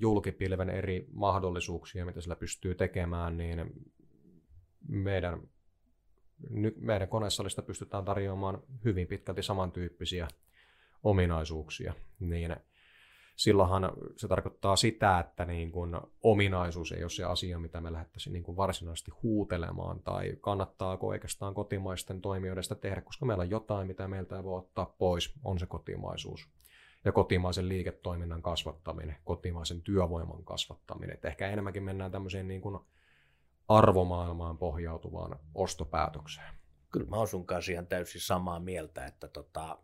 [0.00, 3.72] julkipilven eri mahdollisuuksia, mitä sillä pystyy tekemään, niin
[4.88, 5.40] meidän,
[6.76, 10.28] meidän konesalista pystytään tarjoamaan hyvin pitkälti samantyyppisiä
[11.02, 11.94] ominaisuuksia.
[12.20, 12.56] Niin
[13.36, 18.32] silloinhan se tarkoittaa sitä, että niin kun ominaisuus ei ole se asia, mitä me lähdettäisiin
[18.32, 23.86] niin kun varsinaisesti huutelemaan tai kannattaako oikeastaan kotimaisten toimijoiden sitä tehdä, koska meillä on jotain,
[23.86, 26.48] mitä meiltä ei voi ottaa pois, on se kotimaisuus.
[27.04, 31.14] Ja kotimaisen liiketoiminnan kasvattaminen, kotimaisen työvoiman kasvattaminen.
[31.14, 32.78] Et ehkä enemmänkin mennään tämmöiseen niin kuin
[33.68, 36.54] arvomaailmaan pohjautuvaan ostopäätökseen.
[36.92, 39.78] Kyllä mä osun kanssa ihan täysin samaa mieltä, että tota,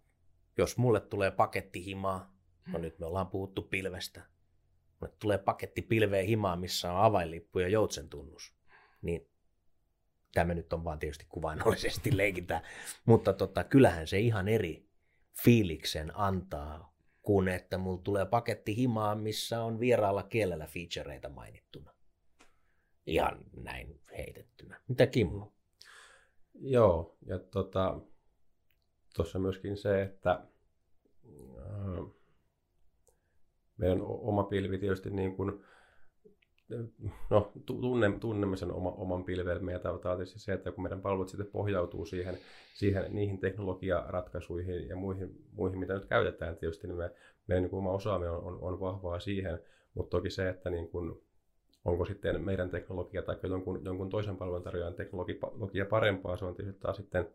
[0.59, 2.32] jos mulle tulee pakettihimaa,
[2.67, 4.23] No nyt me ollaan puhuttu pilvestä.
[5.01, 8.55] Mulle tulee paketti pilveen himaa, missä on avainlippu ja joutsen tunnus.
[9.03, 9.29] Niin
[10.35, 12.63] tämä nyt on vaan tietysti kuvainnollisesti leikitä.
[13.05, 14.89] Mutta tota, kyllähän se ihan eri
[15.45, 21.91] fiiliksen antaa, kun että mulla tulee paketti himaa, missä on vieraalla kielellä featureita mainittuna.
[23.07, 24.81] Ihan näin heitettynä.
[24.89, 25.53] Mitä Kimmo?
[26.55, 28.03] Joo, ja tuossa
[29.15, 30.47] tota, myöskin se, että äh,
[33.83, 35.65] meidän oma pilvi tietysti niin kuin,
[37.31, 39.69] no, tunne, tunnemme sen oma, oman pilven.
[39.69, 42.39] Ja tavoittaa tietysti se, että kun meidän palvelut sitten pohjautuu siihen,
[42.75, 47.11] siihen niihin teknologiaratkaisuihin ja muihin, muihin, mitä nyt käytetään tietysti, niin me,
[47.47, 49.59] meidän niin kuin oma osaaminen on, on, on vahvaa siihen.
[49.95, 51.23] Mutta toki se, että niin kuin,
[51.85, 56.97] onko sitten meidän teknologia tai jonkun, jonkun toisen palveluntarjoajan teknologia parempaa, se on tietysti taas
[56.97, 57.29] sitten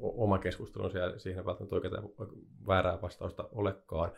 [0.00, 2.02] oma keskustelu siihen välttämättä oikeaa
[2.66, 4.12] väärää vastausta olekaan.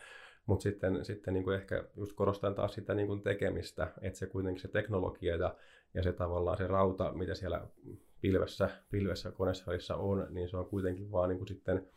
[0.49, 4.27] Mutta sitten, sitten niin kuin ehkä just korostan taas sitä niin kuin tekemistä, että se
[4.27, 5.55] kuitenkin se teknologia ja,
[5.95, 7.67] ja se tavallaan se rauta, mitä siellä
[8.21, 11.89] pilvessä, pilvessä konesalissa on, niin se on kuitenkin vaan niin kuin sitten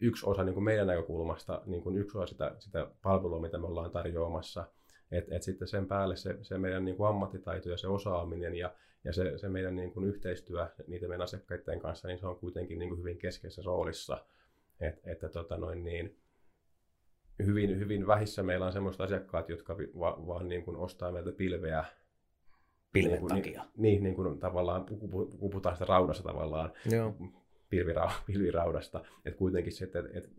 [0.00, 3.66] yksi osa niin kuin meidän näkökulmasta, niin kuin yksi osa sitä, sitä palvelua, mitä me
[3.66, 4.64] ollaan tarjoamassa.
[5.12, 8.74] Että et sitten sen päälle se, se meidän niin kuin ammattitaito ja se osaaminen ja,
[9.04, 12.78] ja se, se meidän niin kuin yhteistyö niiden meidän asiakkaiden kanssa, niin se on kuitenkin
[12.78, 14.24] niin kuin hyvin keskeisessä roolissa.
[14.80, 16.16] Et, että tota noin niin,
[17.46, 21.84] hyvin, hyvin vähissä meillä on semmoista asiakkaat, jotka va, vaan niin kuin ostaa meiltä pilveä.
[22.92, 23.62] Pilven niin kuin, takia.
[23.62, 27.14] Niin, niin, niin kuin tavallaan, kun puhutaan sitä raudasta tavallaan, Joo.
[27.68, 29.04] Pilvirau, pilviraudasta.
[29.24, 30.30] Että kuitenkin sitten, että, että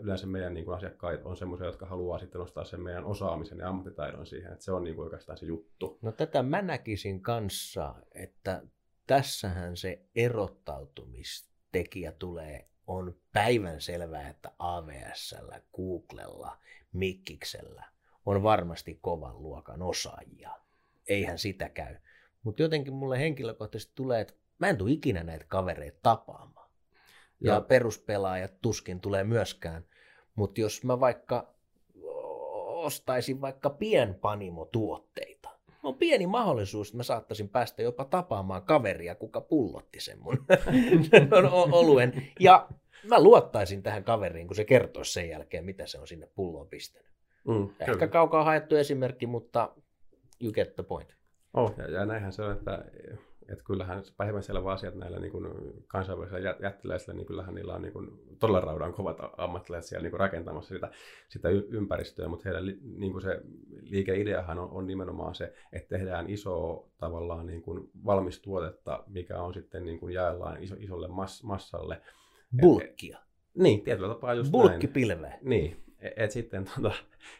[0.00, 3.68] yleensä meidän niin kuin asiakkaat on semmoisia, jotka haluaa sitten nostaa sen meidän osaamisen ja
[3.68, 4.52] ammattitaidon siihen.
[4.52, 5.98] Että se on niin kuin oikeastaan se juttu.
[6.02, 8.62] No tätä mä näkisin kanssa, että
[9.06, 16.58] tässähän se erottautumistekijä tulee on päivän selvää, että AVSllä, Googlella,
[16.92, 17.84] Mikkiksellä
[18.26, 20.50] on varmasti kovan luokan osaajia.
[21.08, 21.96] Eihän sitä käy.
[22.42, 26.70] Mutta jotenkin mulle henkilökohtaisesti tulee, että mä en tule ikinä näitä kavereita tapaamaan.
[27.40, 27.60] Ja Joo.
[27.60, 29.84] peruspelaajat tuskin tulee myöskään.
[30.34, 31.54] Mutta jos mä vaikka
[32.66, 35.37] ostaisin vaikka pienpanimotuotteita,
[35.82, 40.46] on pieni mahdollisuus, että mä saattaisin päästä jopa tapaamaan kaveria, kuka pullotti sen mun
[41.72, 42.28] oluen.
[42.40, 42.68] Ja
[43.04, 47.08] Mä luottaisin tähän kaveriin, kun se kertoisi sen jälkeen, mitä se on sinne pulloon pistänyt.
[47.48, 48.06] Mm, Ehkä kyllä.
[48.08, 49.72] kaukaa haettu esimerkki, mutta
[50.42, 51.16] you get the point.
[51.54, 52.84] Oh, ja, ja näinhän se on, että,
[53.48, 55.46] että kyllähän päivänselvä asiat näillä niin kuin
[55.86, 60.10] kansainvälisillä jät- jättiläisillä, niin kyllähän niillä on niin kuin, todella raudan kovat ammattilaiset siellä niin
[60.10, 60.90] kuin rakentamassa sitä,
[61.28, 63.40] sitä ympäristöä, mutta heidän niin kuin se
[63.82, 69.84] liikeideahan on, on nimenomaan se, että tehdään isoa tavallaan niin kuin valmistuotetta, mikä on sitten
[69.84, 72.02] niin kuin jaellaan iso, isolle mass, massalle.
[72.60, 73.18] Bulkkia.
[73.54, 74.62] Niin, tietyllä tapaa just näin.
[74.62, 75.38] Bulkki pilveen.
[75.42, 76.92] Niin, et, et sitten tota,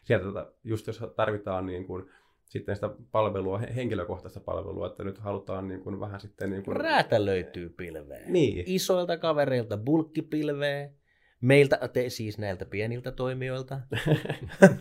[0.04, 2.10] sieltä tota, just jos tarvitaan niin kuin,
[2.48, 6.50] sitten sitä palvelua, he- henkilökohtaista palvelua, että nyt halutaan niin kuin, vähän sitten...
[6.50, 8.32] Niin kuin, Räätä löytyy pilveen.
[8.32, 10.94] Niin, Isoilta kavereilta bulkkipilveen.
[11.40, 13.80] Meiltä, te, siis näiltä pieniltä toimijoilta.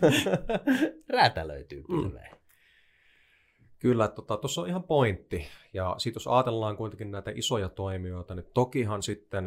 [1.08, 2.37] Räätä löytyy pilveen.
[3.78, 5.46] Kyllä, tuossa tota, on ihan pointti.
[5.72, 9.44] Ja sitten jos ajatellaan kuitenkin näitä isoja toimijoita, niin tokihan sitten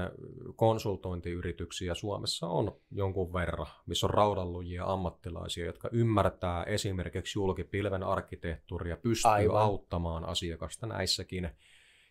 [0.55, 9.31] konsultointiyrityksiä Suomessa on jonkun verran, missä on raudallujia ammattilaisia, jotka ymmärtää esimerkiksi julkipilven arkkitehtuuria, pystyy
[9.31, 9.55] Aivan.
[9.55, 9.61] Aivan.
[9.61, 11.49] auttamaan asiakasta näissäkin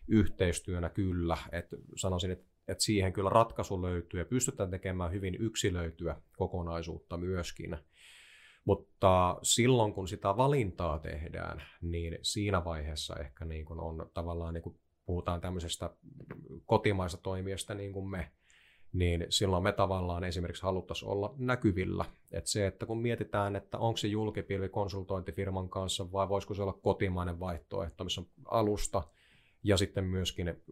[0.08, 1.36] yhteistyönä kyllä.
[1.52, 7.78] Et sanoisin, että et siihen kyllä ratkaisu löytyy ja pystytään tekemään hyvin yksilöityä kokonaisuutta myöskin.
[8.64, 14.62] Mutta silloin, kun sitä valintaa tehdään, niin siinä vaiheessa ehkä niin kuin on tavallaan, niin
[14.62, 15.90] kuin puhutaan tämmöisestä
[16.66, 18.32] kotimaista toimijasta niin kuin me,
[18.92, 22.04] niin silloin me tavallaan esimerkiksi haluttaisiin olla näkyvillä.
[22.32, 26.72] Että se, että kun mietitään, että onko se julkipilvi konsultointifirman kanssa vai voisiko se olla
[26.72, 29.02] kotimainen vaihtoehto, missä on alusta
[29.62, 30.62] ja sitten myöskin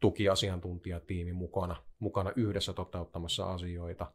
[0.00, 4.12] tukiasiantuntijatiimi mukana, mukana yhdessä toteuttamassa asioita,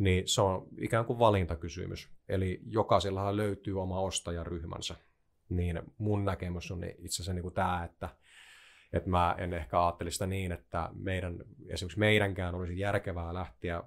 [0.00, 2.08] niin se on ikään kuin valintakysymys.
[2.28, 4.94] Eli jokaisellahan löytyy oma ostajaryhmänsä.
[5.48, 8.08] Niin mun näkemys on itse asiassa niin kuin tämä, että,
[8.92, 13.82] että mä en ehkä ajatteli sitä niin, että meidän, esimerkiksi meidänkään olisi järkevää lähteä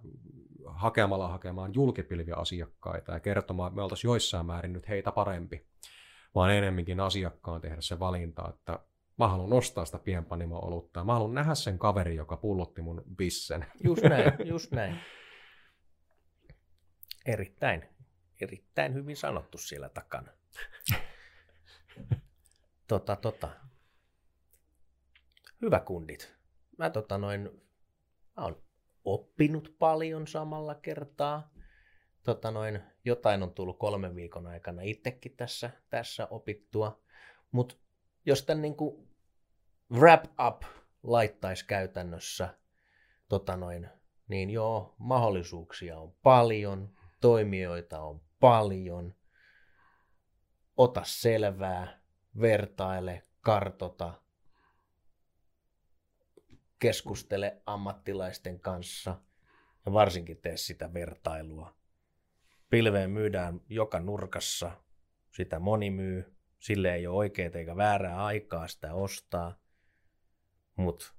[0.66, 5.66] hakemalla hakemaan julkipilviä asiakkaita ja kertomaan, että me oltaisiin joissain määrin nyt heitä parempi,
[6.36, 8.80] vaan enemmänkin asiakkaan tehdä se valinta, että
[9.20, 13.66] mä haluan ostaa sitä pienpanimo-olutta ja mä haluan nähdä sen kaveri, joka pullotti mun bissen.
[13.84, 14.96] Just näin, just näin.
[17.26, 17.90] Erittäin,
[18.42, 20.32] erittäin hyvin sanottu siellä takana.
[22.88, 23.50] Tota, tota.
[25.62, 26.34] Hyvä kundit.
[26.78, 27.42] Mä tota noin,
[28.38, 28.64] mä oon
[29.06, 31.54] oppinut paljon samalla kertaa.
[32.24, 37.04] Tota noin, jotain on tullut kolmen viikon aikana itsekin tässä, tässä opittua.
[37.52, 37.76] Mutta
[38.26, 39.08] jos tämän niinku
[39.92, 40.62] wrap up
[41.04, 42.58] laittaisi käytännössä,
[43.30, 43.90] tota noin,
[44.28, 49.16] niin joo, mahdollisuuksia on paljon, toimijoita on paljon.
[50.78, 52.02] Ota selvää,
[52.42, 54.22] vertaile, kartota,
[56.80, 59.22] keskustele ammattilaisten kanssa
[59.86, 61.76] ja varsinkin tee sitä vertailua.
[62.70, 64.72] Pilveen myydään joka nurkassa,
[65.32, 69.60] sitä moni myy, sille ei ole oikeaa eikä väärää aikaa sitä ostaa,
[70.76, 71.14] mutta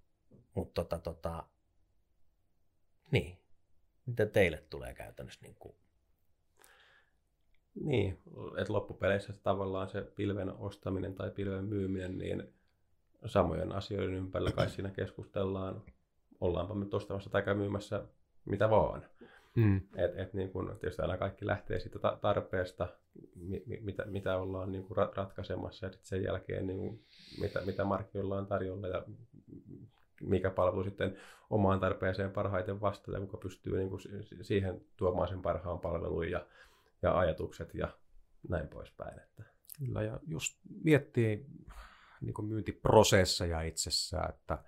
[0.54, 1.48] mut tota, tota,
[3.10, 3.38] niin,
[4.06, 5.76] mitä teille tulee käytännössä niin kuin
[7.80, 8.18] niin
[8.58, 12.42] että loppupeleissä tavallaan se pilven ostaminen tai pilven myyminen, niin
[13.26, 15.82] samojen asioiden ympärillä kai siinä keskustellaan,
[16.40, 18.04] ollaanpa me ostamassa tai myymässä
[18.44, 19.04] mitä vaan.
[19.54, 19.76] Mm.
[19.96, 22.88] Et, et niin kun, tietysti aina kaikki lähtee siitä ta- tarpeesta,
[23.37, 27.00] mi- mi- mitä, mitä ollaan niin kun ra- ratkaisemassa ja sitten sen jälkeen niin kun,
[27.40, 29.04] mitä, mitä markkinoilla on tarjolla ja
[30.20, 31.16] mikä palvelu sitten
[31.50, 34.08] omaan tarpeeseen parhaiten vastata, kuka pystyy niin kun, si-
[34.42, 36.46] siihen tuomaan sen parhaan palvelun ja,
[37.04, 37.88] ja ajatukset ja
[38.48, 39.20] näin poispäin.
[39.20, 39.44] Että.
[39.78, 41.46] Kyllä, ja just miettii
[42.20, 44.64] niin myyntiprosesseja itsessään, että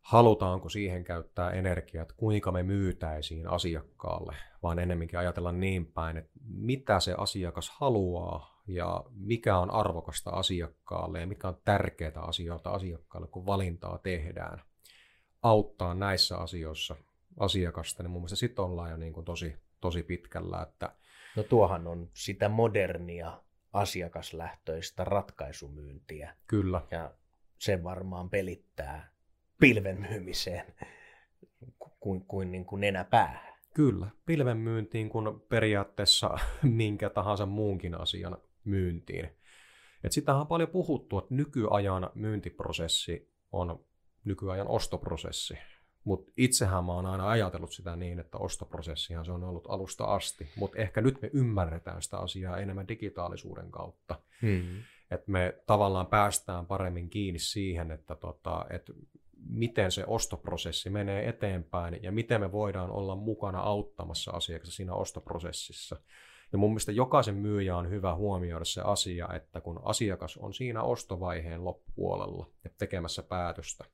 [0.00, 6.32] halutaanko siihen käyttää energiaa, että kuinka me myytäisiin asiakkaalle, vaan enemmänkin ajatella niin päin, että
[6.44, 13.28] mitä se asiakas haluaa ja mikä on arvokasta asiakkaalle ja mikä on tärkeää asioita asiakkaalle,
[13.28, 14.62] kun valintaa tehdään.
[15.42, 16.96] Auttaa näissä asioissa
[17.40, 20.94] asiakasta, niin mun mielestä sit ollaan jo niin kuin tosi, tosi pitkällä, että
[21.36, 23.42] No tuohan on sitä modernia
[23.72, 27.14] asiakaslähtöistä ratkaisumyyntiä kyllä, ja
[27.58, 29.12] se varmaan pelittää
[29.60, 30.74] pilven myymiseen
[32.00, 33.54] kuin, kuin, niin kuin nenä päähän.
[33.74, 39.28] Kyllä, pilven myyntiin kuin periaatteessa minkä tahansa muunkin asian myyntiin.
[40.04, 43.84] Et sitähän on paljon puhuttu, että nykyajan myyntiprosessi on
[44.24, 45.54] nykyajan ostoprosessi.
[46.04, 50.48] Mutta itsehän mä oon aina ajatellut sitä niin, että ostoprosessihan se on ollut alusta asti.
[50.56, 54.18] Mutta ehkä nyt me ymmärretään sitä asiaa enemmän digitaalisuuden kautta.
[54.42, 54.82] Hmm.
[55.10, 58.90] Että me tavallaan päästään paremmin kiinni siihen, että tota, et
[59.48, 65.96] miten se ostoprosessi menee eteenpäin ja miten me voidaan olla mukana auttamassa asiakasta siinä ostoprosessissa.
[66.52, 70.82] Ja mun mielestä jokaisen myyjä on hyvä huomioida se asia, että kun asiakas on siinä
[70.82, 73.84] ostovaiheen loppupuolella ja tekemässä päätöstä,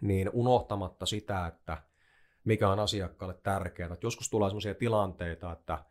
[0.00, 1.82] niin unohtamatta sitä, että
[2.44, 3.92] mikä on asiakkaalle tärkeää.
[3.92, 5.84] Että joskus tulee sellaisia tilanteita, että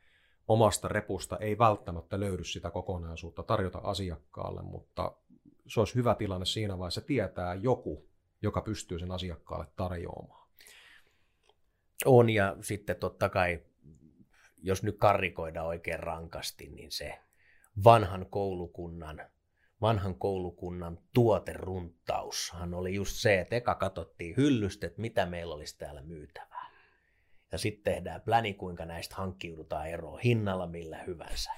[0.47, 5.15] omasta repusta ei välttämättä löydy sitä kokonaisuutta tarjota asiakkaalle, mutta
[5.67, 8.09] se olisi hyvä tilanne siinä vaiheessa tietää joku,
[8.41, 10.47] joka pystyy sen asiakkaalle tarjoamaan.
[12.05, 13.63] On ja sitten totta kai,
[14.63, 17.19] jos nyt karrikoidaan oikein rankasti, niin se
[17.83, 19.21] vanhan koulukunnan,
[19.81, 26.01] vanhan koulukunnan tuoteruntaushan oli just se, että eka katsottiin hyllystä, että mitä meillä olisi täällä
[26.01, 26.71] myytävää.
[27.51, 31.51] Ja sitten tehdään pläni, kuinka näistä hankkiudutaan eroon hinnalla millä hyvänsä.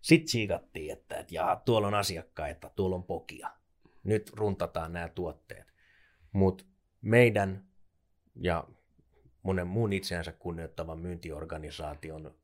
[0.00, 3.50] Sitten siikattiin, että, että jaa, tuolla on asiakkaita, tuolla on pokia.
[4.04, 5.66] Nyt runtataan nämä tuotteet.
[6.32, 6.64] Mutta
[7.00, 7.64] meidän
[8.36, 8.64] ja
[9.42, 12.34] monen muun itseänsä kunnioittavan myyntiorganisaation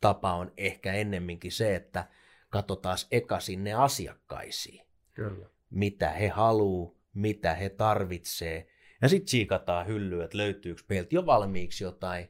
[0.00, 2.08] tapa on ehkä ennemminkin se, että
[2.48, 4.86] katsotaan eka sinne asiakkaisiin.
[5.14, 5.48] Kyllä.
[5.70, 8.68] Mitä he haluaa, mitä he tarvitsee.
[9.02, 12.28] Ja sitten siikataan hyllyä, että löytyykö meiltä jo valmiiksi jotain.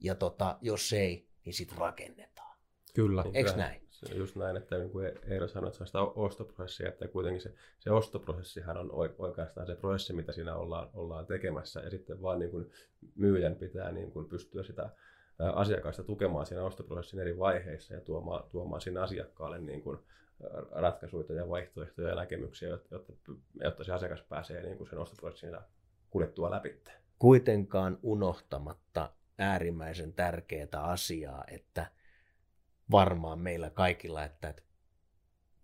[0.00, 2.58] Ja tota, jos ei, niin sitten rakennetaan.
[2.94, 3.22] Kyllä.
[3.22, 3.84] Niin Eikö näin?
[3.90, 7.08] Se on just näin, että niin kuin Eero sanoi, että se on sitä ostoprosessia, että
[7.08, 12.22] kuitenkin se, se ostoprosessihan on oikeastaan se prosessi, mitä siinä ollaan, ollaan tekemässä, ja sitten
[12.22, 12.70] vaan niin kuin
[13.14, 14.90] myyjän pitää niin kuin pystyä sitä
[15.38, 19.98] asiakasta tukemaan siinä ostoprosessin eri vaiheissa ja tuomaan, tuomaan sinne asiakkaalle niin kuin
[20.70, 23.00] ratkaisuja ja vaihtoehtoja ja näkemyksiä, jotta,
[23.60, 25.56] jotta se asiakas pääsee niin kuin sen ostoprosessin
[26.10, 26.82] kuljettua läpi.
[27.18, 31.86] Kuitenkaan unohtamatta äärimmäisen tärkeää asiaa, että
[32.90, 34.54] varmaan meillä kaikilla, että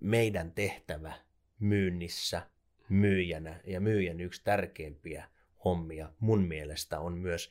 [0.01, 1.13] meidän tehtävä
[1.59, 2.43] myynnissä,
[2.89, 5.29] myyjänä ja myyjän yksi tärkeimpiä
[5.65, 7.51] hommia mun mielestä on myös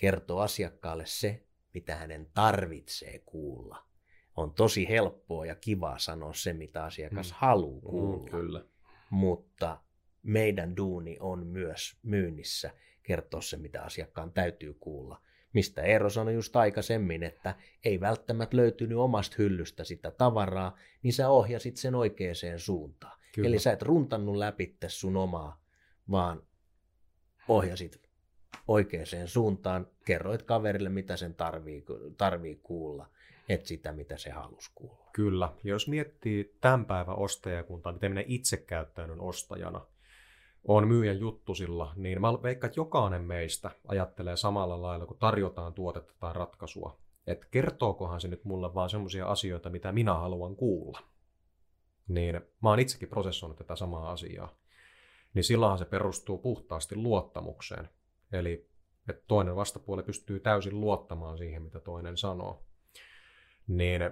[0.00, 1.42] kertoa asiakkaalle se,
[1.74, 3.86] mitä hänen tarvitsee kuulla.
[4.36, 7.36] On tosi helppoa ja kivaa sanoa se, mitä asiakas mm.
[7.38, 8.18] haluaa kuulla.
[8.18, 8.64] Mm, kyllä.
[9.10, 9.80] Mutta
[10.22, 12.70] meidän duuni on myös myynnissä
[13.02, 15.22] kertoa se, mitä asiakkaan täytyy kuulla.
[15.52, 21.28] Mistä Eero sanoi just aikaisemmin, että ei välttämättä löytynyt omasta hyllystä sitä tavaraa, niin sä
[21.28, 23.18] ohjasit sen oikeaan suuntaan.
[23.34, 23.48] Kyllä.
[23.48, 25.62] Eli sä et runtannut läpi sun omaa,
[26.10, 26.42] vaan
[27.48, 28.09] ohjasit
[28.68, 31.84] oikeaan suuntaan, kerroit kaverille, mitä sen tarvii,
[32.16, 33.06] tarvii kuulla,
[33.48, 35.10] et sitä, mitä se halusi kuulla.
[35.12, 35.52] Kyllä.
[35.64, 39.86] Jos miettii tämän päivän ostajakuntaa, miten minä itse käyttäydyn ostajana,
[40.64, 46.14] on myyjän juttusilla, niin mä veikkaan, että jokainen meistä ajattelee samalla lailla, kun tarjotaan tuotetta
[46.20, 46.98] tai ratkaisua.
[47.26, 51.00] Että kertookohan se nyt mulle vaan semmoisia asioita, mitä minä haluan kuulla.
[52.08, 54.54] Niin mä oon itsekin prosessoinut tätä samaa asiaa.
[55.34, 57.88] Niin silloinhan se perustuu puhtaasti luottamukseen.
[58.32, 58.70] Eli
[59.08, 62.64] että toinen vastapuoli pystyy täysin luottamaan siihen, mitä toinen sanoo.
[63.66, 64.02] Niin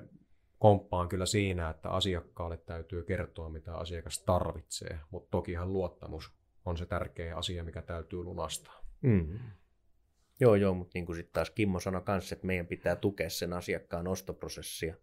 [0.59, 6.33] komppaan kyllä siinä, että asiakkaalle täytyy kertoa, mitä asiakas tarvitsee, mutta tokihan luottamus
[6.65, 8.81] on se tärkeä asia, mikä täytyy lunastaa.
[9.03, 9.39] Mm.
[10.41, 13.53] Joo, joo, mutta niin kuin sitten taas Kimmo sanoi kanssa, että meidän pitää tukea sen
[13.53, 14.95] asiakkaan ostoprosessia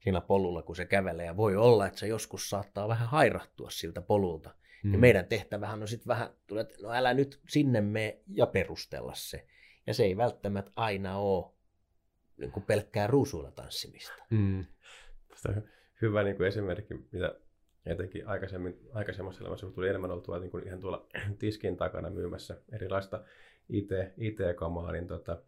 [0.00, 1.26] siinä polulla, kun se kävelee.
[1.26, 4.54] Ja voi olla, että se joskus saattaa vähän hairahtua siltä polulta.
[4.84, 4.92] Mm.
[4.92, 6.28] Ja meidän tehtävähän on sitten vähän,
[6.60, 9.46] että no älä nyt sinne me ja perustella se.
[9.86, 11.52] Ja se ei välttämättä aina ole
[12.36, 14.12] niin kuin pelkkää ruusuilla tanssimista.
[14.30, 14.64] Mm.
[15.28, 15.62] Tästä on
[16.02, 17.34] hyvä niin kuin esimerkki, mitä
[17.86, 21.06] etenkin aikaisemmin, aikaisemmassa elämässä, kun tuli enemmän oltua niin kuin ihan tuolla
[21.38, 23.24] tiskin takana myymässä erilaista
[23.68, 25.42] IT, IT-kamaa, niin tota,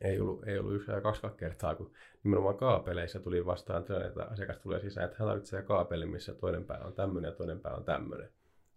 [0.00, 1.92] ei ollut, ei ollut yksi ja kaksi kertaa, kun
[2.24, 6.64] nimenomaan kaapeleissa tuli vastaan tilanne, että asiakas tulee sisään, että hän tarvitsee kaapeli, missä toinen
[6.64, 8.28] pää on tämmöinen ja toinen pää on tämmöinen.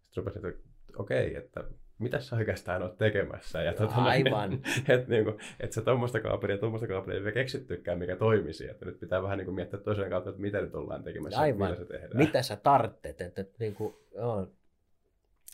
[0.07, 1.63] Sitten rupesin, että okei, okay, että
[1.99, 3.63] mitä sä oikeastaan oot tekemässä.
[3.63, 4.53] Ja tuota, Aivan.
[4.87, 8.69] että niinku, et sä tuommoista kaapelia ja tuommoista kaapelia ei vielä keksittykään, mikä toimisi.
[8.69, 11.69] Että nyt pitää vähän niinku miettiä toisen kautta, että mitä nyt ollaan tekemässä, Aivan.
[11.69, 12.17] mitä se tehdään.
[12.17, 14.47] Mitä sä tarvitset, että, että, niinku, joo,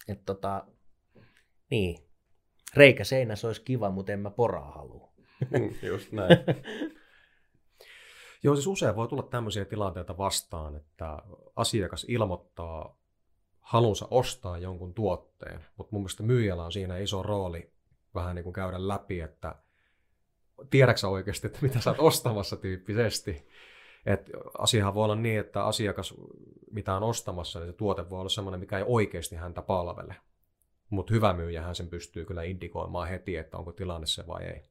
[0.07, 0.65] että tota,
[1.69, 1.97] niin,
[2.75, 5.13] reikä seinässä olisi kiva, mutta en mä poraa halua.
[5.51, 6.37] Mm, just näin.
[8.43, 11.17] Joo, siis usein voi tulla tämmöisiä tilanteita vastaan, että
[11.55, 13.02] asiakas ilmoittaa
[13.63, 17.73] halunsa ostaa jonkun tuotteen, mutta mun mielestä myyjällä on siinä iso rooli
[18.15, 19.55] vähän niin kuin käydä läpi, että
[20.69, 23.47] tiedäksä oikeasti, että mitä sä oot ostamassa tyyppisesti.
[24.05, 26.13] Et asiahan voi olla niin, että asiakas,
[26.71, 30.15] mitä on ostamassa, niin se tuote voi olla sellainen, mikä ei oikeasti häntä palvele.
[30.89, 34.61] Mutta hyvä myyjähän sen pystyy kyllä indikoimaan heti, että onko tilanne se vai ei.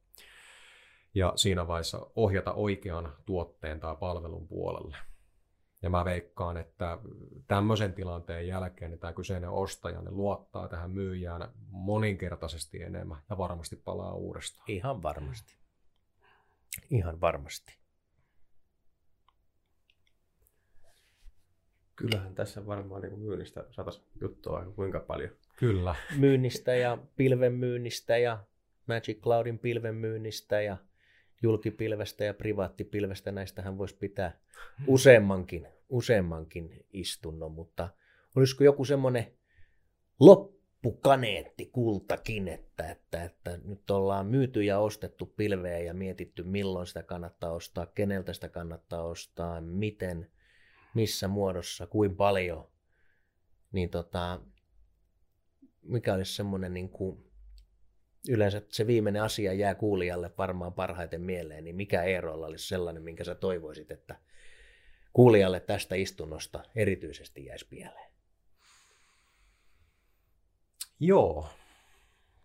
[1.13, 4.97] Ja siinä vaiheessa ohjata oikean tuotteen tai palvelun puolelle.
[5.83, 6.97] Ja mä veikkaan, että
[7.47, 13.75] tämmöisen tilanteen jälkeen niin tämä kyseinen ostaja ne luottaa tähän myyjään moninkertaisesti enemmän ja varmasti
[13.75, 14.65] palaa uudestaan.
[14.67, 15.55] Ihan varmasti.
[16.89, 17.77] Ihan varmasti.
[21.95, 25.29] Kyllähän tässä varmaan niin myynnistä saataisiin juttua aika kuinka paljon.
[25.55, 25.95] Kyllä.
[26.17, 28.43] Myynnistä ja pilven myynnistä ja
[28.87, 30.77] Magic Cloudin pilven myynnistä ja
[31.43, 33.31] julkipilvestä ja privaattipilvestä.
[33.31, 34.39] Näistähän voisi pitää
[34.87, 37.89] useammankin, useammankin istunnon, mutta
[38.35, 39.33] olisiko joku semmoinen
[40.19, 47.03] loppukaneetti kultakin, että, että, että nyt ollaan myyty ja ostettu pilveä ja mietitty milloin sitä
[47.03, 50.31] kannattaa ostaa, keneltä sitä kannattaa ostaa, miten,
[50.95, 52.67] missä muodossa, kuin paljon,
[53.71, 54.41] niin tota,
[55.81, 57.32] mikä olisi semmoinen niin kuin,
[58.29, 63.23] yleensä se viimeinen asia jää kuulijalle varmaan parhaiten mieleen, niin mikä Eerolla olisi sellainen, minkä
[63.23, 64.15] sä toivoisit, että
[65.13, 68.13] kuulijalle tästä istunnosta erityisesti jäisi mieleen?
[70.99, 71.47] Joo,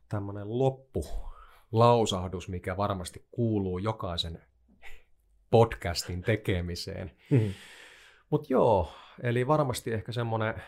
[0.09, 1.07] tämmöinen loppu
[1.73, 4.43] lausahdus, mikä varmasti kuuluu jokaisen
[5.51, 7.11] podcastin tekemiseen.
[7.31, 7.55] Mm-hmm.
[8.31, 10.63] Mutta joo, eli varmasti ehkä semmoinen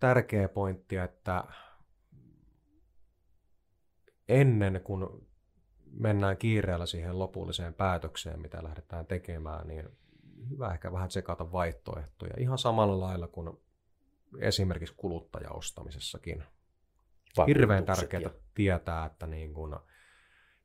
[0.00, 1.44] tärkeä pointti, että
[4.28, 5.26] ennen kuin
[5.90, 9.88] mennään kiireellä siihen lopulliseen päätökseen, mitä lähdetään tekemään, niin
[10.50, 12.34] hyvä ehkä vähän tsekata vaihtoehtoja.
[12.38, 13.50] Ihan samalla lailla kuin
[14.38, 16.44] esimerkiksi kuluttajaostamisessakin.
[17.46, 19.76] Hirveän tärkeää tietää, että niin kuin,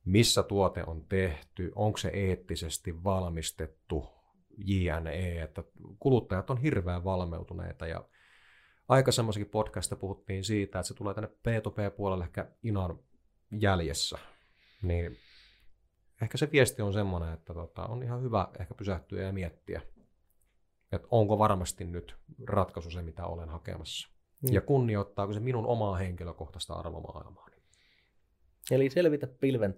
[0.05, 4.09] missä tuote on tehty, onko se eettisesti valmistettu,
[4.57, 5.64] JNE, että
[5.99, 8.05] kuluttajat on hirveän valmeutuneita ja
[8.88, 12.99] aikaisemmassakin podcastissa puhuttiin siitä, että se tulee tänne P2P-puolelle ehkä inan
[13.52, 14.18] jäljessä,
[14.82, 15.18] niin
[16.22, 19.82] ehkä se viesti on semmoinen, että tota, on ihan hyvä ehkä pysähtyä ja miettiä,
[20.91, 22.16] että onko varmasti nyt
[22.47, 24.10] ratkaisu se, mitä olen hakemassa.
[24.41, 24.54] Mm.
[24.54, 27.51] Ja kunnioittaako se minun omaa henkilökohtaista arvomaailmaa.
[28.72, 29.76] Eli selvitä pilven,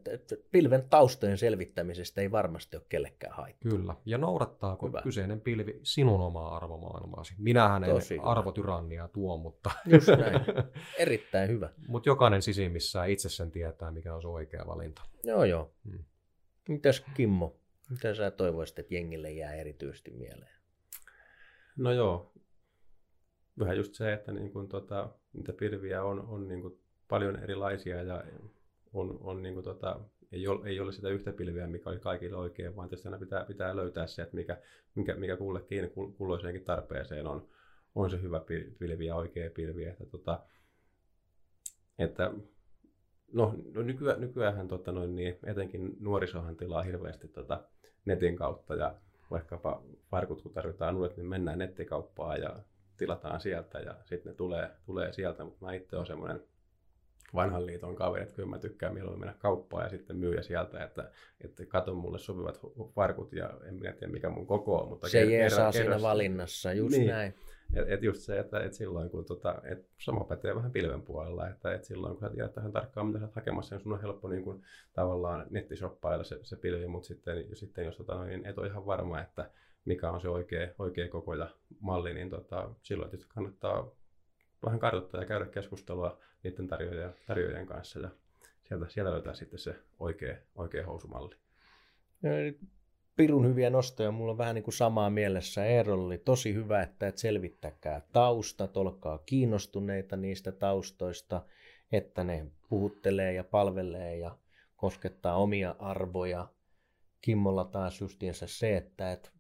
[0.52, 3.72] pilven taustojen selvittämisestä ei varmasti ole kellekään haittaa.
[3.72, 3.96] Kyllä.
[4.06, 5.02] Ja noudattaako Hyvä.
[5.02, 7.34] kyseinen pilvi sinun omaa arvomaailmaasi?
[7.38, 7.92] Minähän en
[8.24, 9.72] arvotyrannia tuo, mutta...
[9.86, 10.42] Just näin.
[10.98, 11.70] Erittäin hyvä.
[11.88, 15.02] mutta jokainen sisimmissään itse sen tietää, mikä on se oikea valinta.
[15.24, 15.74] Joo, joo.
[15.90, 16.04] Hmm.
[16.70, 17.56] Mitäs Kimmo?
[17.90, 20.54] Mitä sä toivoisit, että jengille jää erityisesti mieleen?
[21.78, 22.34] No joo,
[23.60, 28.04] vähän just se, että niin kun tota, niitä pilviä on, on niin kun paljon erilaisia
[28.04, 28.24] ja
[28.94, 30.00] on, on niin kuin tota,
[30.32, 33.46] ei, ole, ei ole sitä yhtä pilviä, mikä oli kaikille oikein, vaan tietysti aina pitää,
[33.46, 34.58] pitää löytää se, että mikä,
[34.96, 37.48] mikä, mikä kullekin kulloiseenkin tarpeeseen on,
[37.96, 38.42] on se hyvä
[38.80, 39.86] pilvi ja oikea pilvi.
[39.86, 40.40] Että, tota,
[42.00, 42.32] että
[43.34, 47.64] no, no nykyään, nykyään tota noin, niin etenkin nuorisohan tilaa hirveästi tota
[48.06, 48.96] netin kautta ja
[49.32, 52.60] vaikkapa farkut kun tarvitaan uudet, niin mennään nettikauppaan ja
[52.98, 56.44] tilataan sieltä ja sitten ne tulee, tulee sieltä, mutta mä itse olen semmoinen
[57.36, 61.12] vanhan liiton kaveri, että kyllä mä tykkään mieluummin mennä kauppaan ja sitten myyä sieltä, että,
[61.42, 62.60] että kato mulle sopivat
[62.96, 64.90] farkut ja en minä tiedä mikä mun koko on.
[64.90, 67.08] Mutta se jeesaa siinä valinnassa, just niin.
[67.08, 67.34] näin.
[67.74, 71.48] Et, et just se, että et silloin kun tota, et sama pätee vähän pilven puolella,
[71.48, 74.02] että et silloin kun sä tiedät tähän tarkkaan mitä sä oot hakemassa, niin sun on
[74.02, 74.62] helppo niin kun,
[74.94, 79.22] tavallaan nettishoppailla se, se pilvi, mutta sitten, sitten jos tota, niin et ole ihan varma,
[79.22, 79.50] että
[79.86, 83.92] mikä on se oikea, oikea koko ja malli, niin tota, silloin tietysti kannattaa
[84.66, 88.10] vähän kartoittaa ja käydä keskustelua niiden tarjoajien, tarjoajien kanssa ja
[88.64, 91.36] sieltä, sieltä löytää sitten se oikea, oikea housumalli.
[93.16, 95.66] Pirun hyviä nostoja, mulla on vähän niin kuin samaa mielessä.
[95.66, 101.46] Eerolla oli tosi hyvä, että et selvittäkää taustat, olkaa kiinnostuneita niistä taustoista,
[101.92, 104.38] että ne puhuttelee ja palvelee ja
[104.76, 106.48] koskettaa omia arvoja.
[107.22, 109.32] Kimmolla taas justiinsa se, että et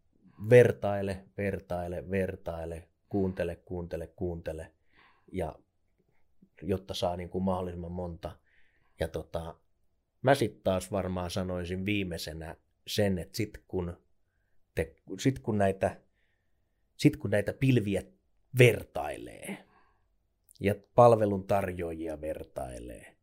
[0.49, 4.71] vertaile, vertaile, vertaile, kuuntele, kuuntele, kuuntele
[5.33, 5.55] ja
[6.61, 8.37] jotta saa niin kuin mahdollisimman monta.
[8.99, 9.55] Ja tota,
[10.21, 12.55] mä sitten taas varmaan sanoisin viimeisenä
[12.87, 13.97] sen, että sit kun,
[14.75, 16.01] te, sit kun, näitä,
[16.97, 18.03] sit kun näitä pilviä
[18.57, 19.57] vertailee
[20.59, 23.17] ja palvelun tarjoajia vertailee,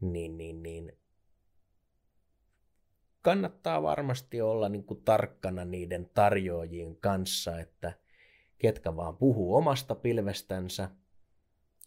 [0.00, 0.92] niin, niin, niin
[3.22, 7.92] kannattaa varmasti olla niin kuin tarkkana niiden tarjoajien kanssa, että
[8.58, 10.90] ketkä vaan puhuu omasta pilvestänsä–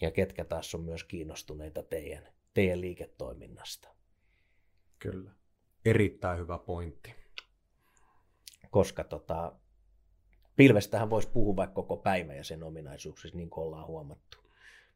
[0.01, 3.89] ja ketkä taas on myös kiinnostuneita teidän, teidän liiketoiminnasta.
[4.99, 5.31] Kyllä.
[5.85, 7.15] Erittäin hyvä pointti.
[8.69, 9.55] Koska tota,
[10.55, 14.37] pilvestähän voisi puhua vaikka koko päivä ja sen ominaisuuksissa, niin kuin ollaan huomattu.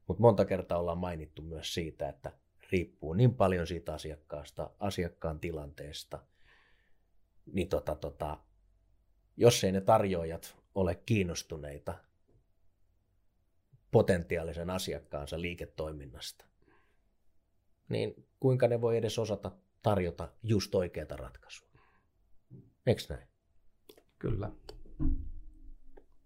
[0.08, 2.32] Mutta monta kertaa ollaan mainittu myös siitä, että
[2.72, 6.20] riippuu niin paljon siitä asiakkaasta, asiakkaan tilanteesta,
[7.54, 8.38] niin tota, tota,
[9.38, 11.93] jos ei ne tarjoajat ole kiinnostuneita
[13.94, 16.46] potentiaalisen asiakkaansa liiketoiminnasta,
[17.89, 21.70] niin kuinka ne voi edes osata tarjota just oikeata ratkaisua?
[22.88, 23.28] Eikö näin?
[24.20, 24.52] Kyllä.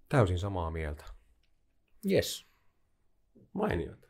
[0.09, 1.03] Täysin samaa mieltä.
[2.11, 2.47] Yes.
[3.53, 4.07] Mainiota.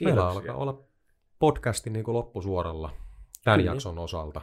[0.00, 0.28] Meillä Kiitoksia.
[0.28, 0.84] alkaa olla
[1.38, 2.96] podcastin niin kuin loppusuoralla
[3.44, 3.72] tämän Kyllä.
[3.72, 4.40] jakson osalta.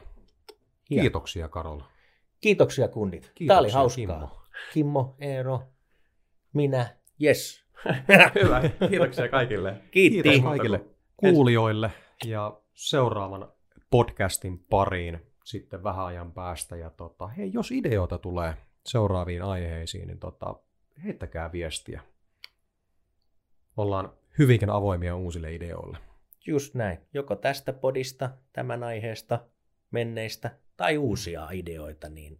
[0.89, 1.01] Hieno.
[1.01, 1.89] Kiitoksia Karola.
[2.41, 3.21] Kiitoksia kunnit.
[3.21, 4.05] Tämä Kiitoksia, oli hauskaa.
[4.05, 4.41] Kimmo.
[4.73, 5.63] Kimmo, Eero,
[6.53, 7.66] minä, yes.
[8.43, 8.61] Hyvä.
[8.89, 9.81] Kiitoksia kaikille.
[9.91, 10.23] Kiitti.
[10.23, 10.85] Kiitos kaikille
[11.17, 11.91] kuulijoille
[12.25, 13.51] ja seuraavan
[13.89, 16.75] podcastin pariin sitten vähän ajan päästä.
[16.75, 18.53] Ja tota, hei, jos ideoita tulee
[18.85, 20.55] seuraaviin aiheisiin, niin tota,
[21.03, 22.01] heittäkää viestiä.
[23.77, 25.97] Ollaan hyvinkin avoimia uusille ideoille.
[26.47, 26.97] Just näin.
[27.13, 29.45] Joko tästä podista, tämän aiheesta,
[29.91, 32.39] menneistä tai uusia ideoita, niin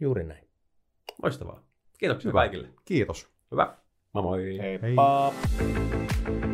[0.00, 0.48] juuri näin.
[1.22, 1.67] Loistavaa.
[1.98, 2.40] Kiitoksia Hyvä.
[2.40, 2.68] kaikille.
[2.84, 3.28] Kiitos.
[3.50, 3.76] Hyvä.
[4.12, 4.58] Moi moi.
[4.60, 5.32] Heippa!
[5.58, 6.47] Hei.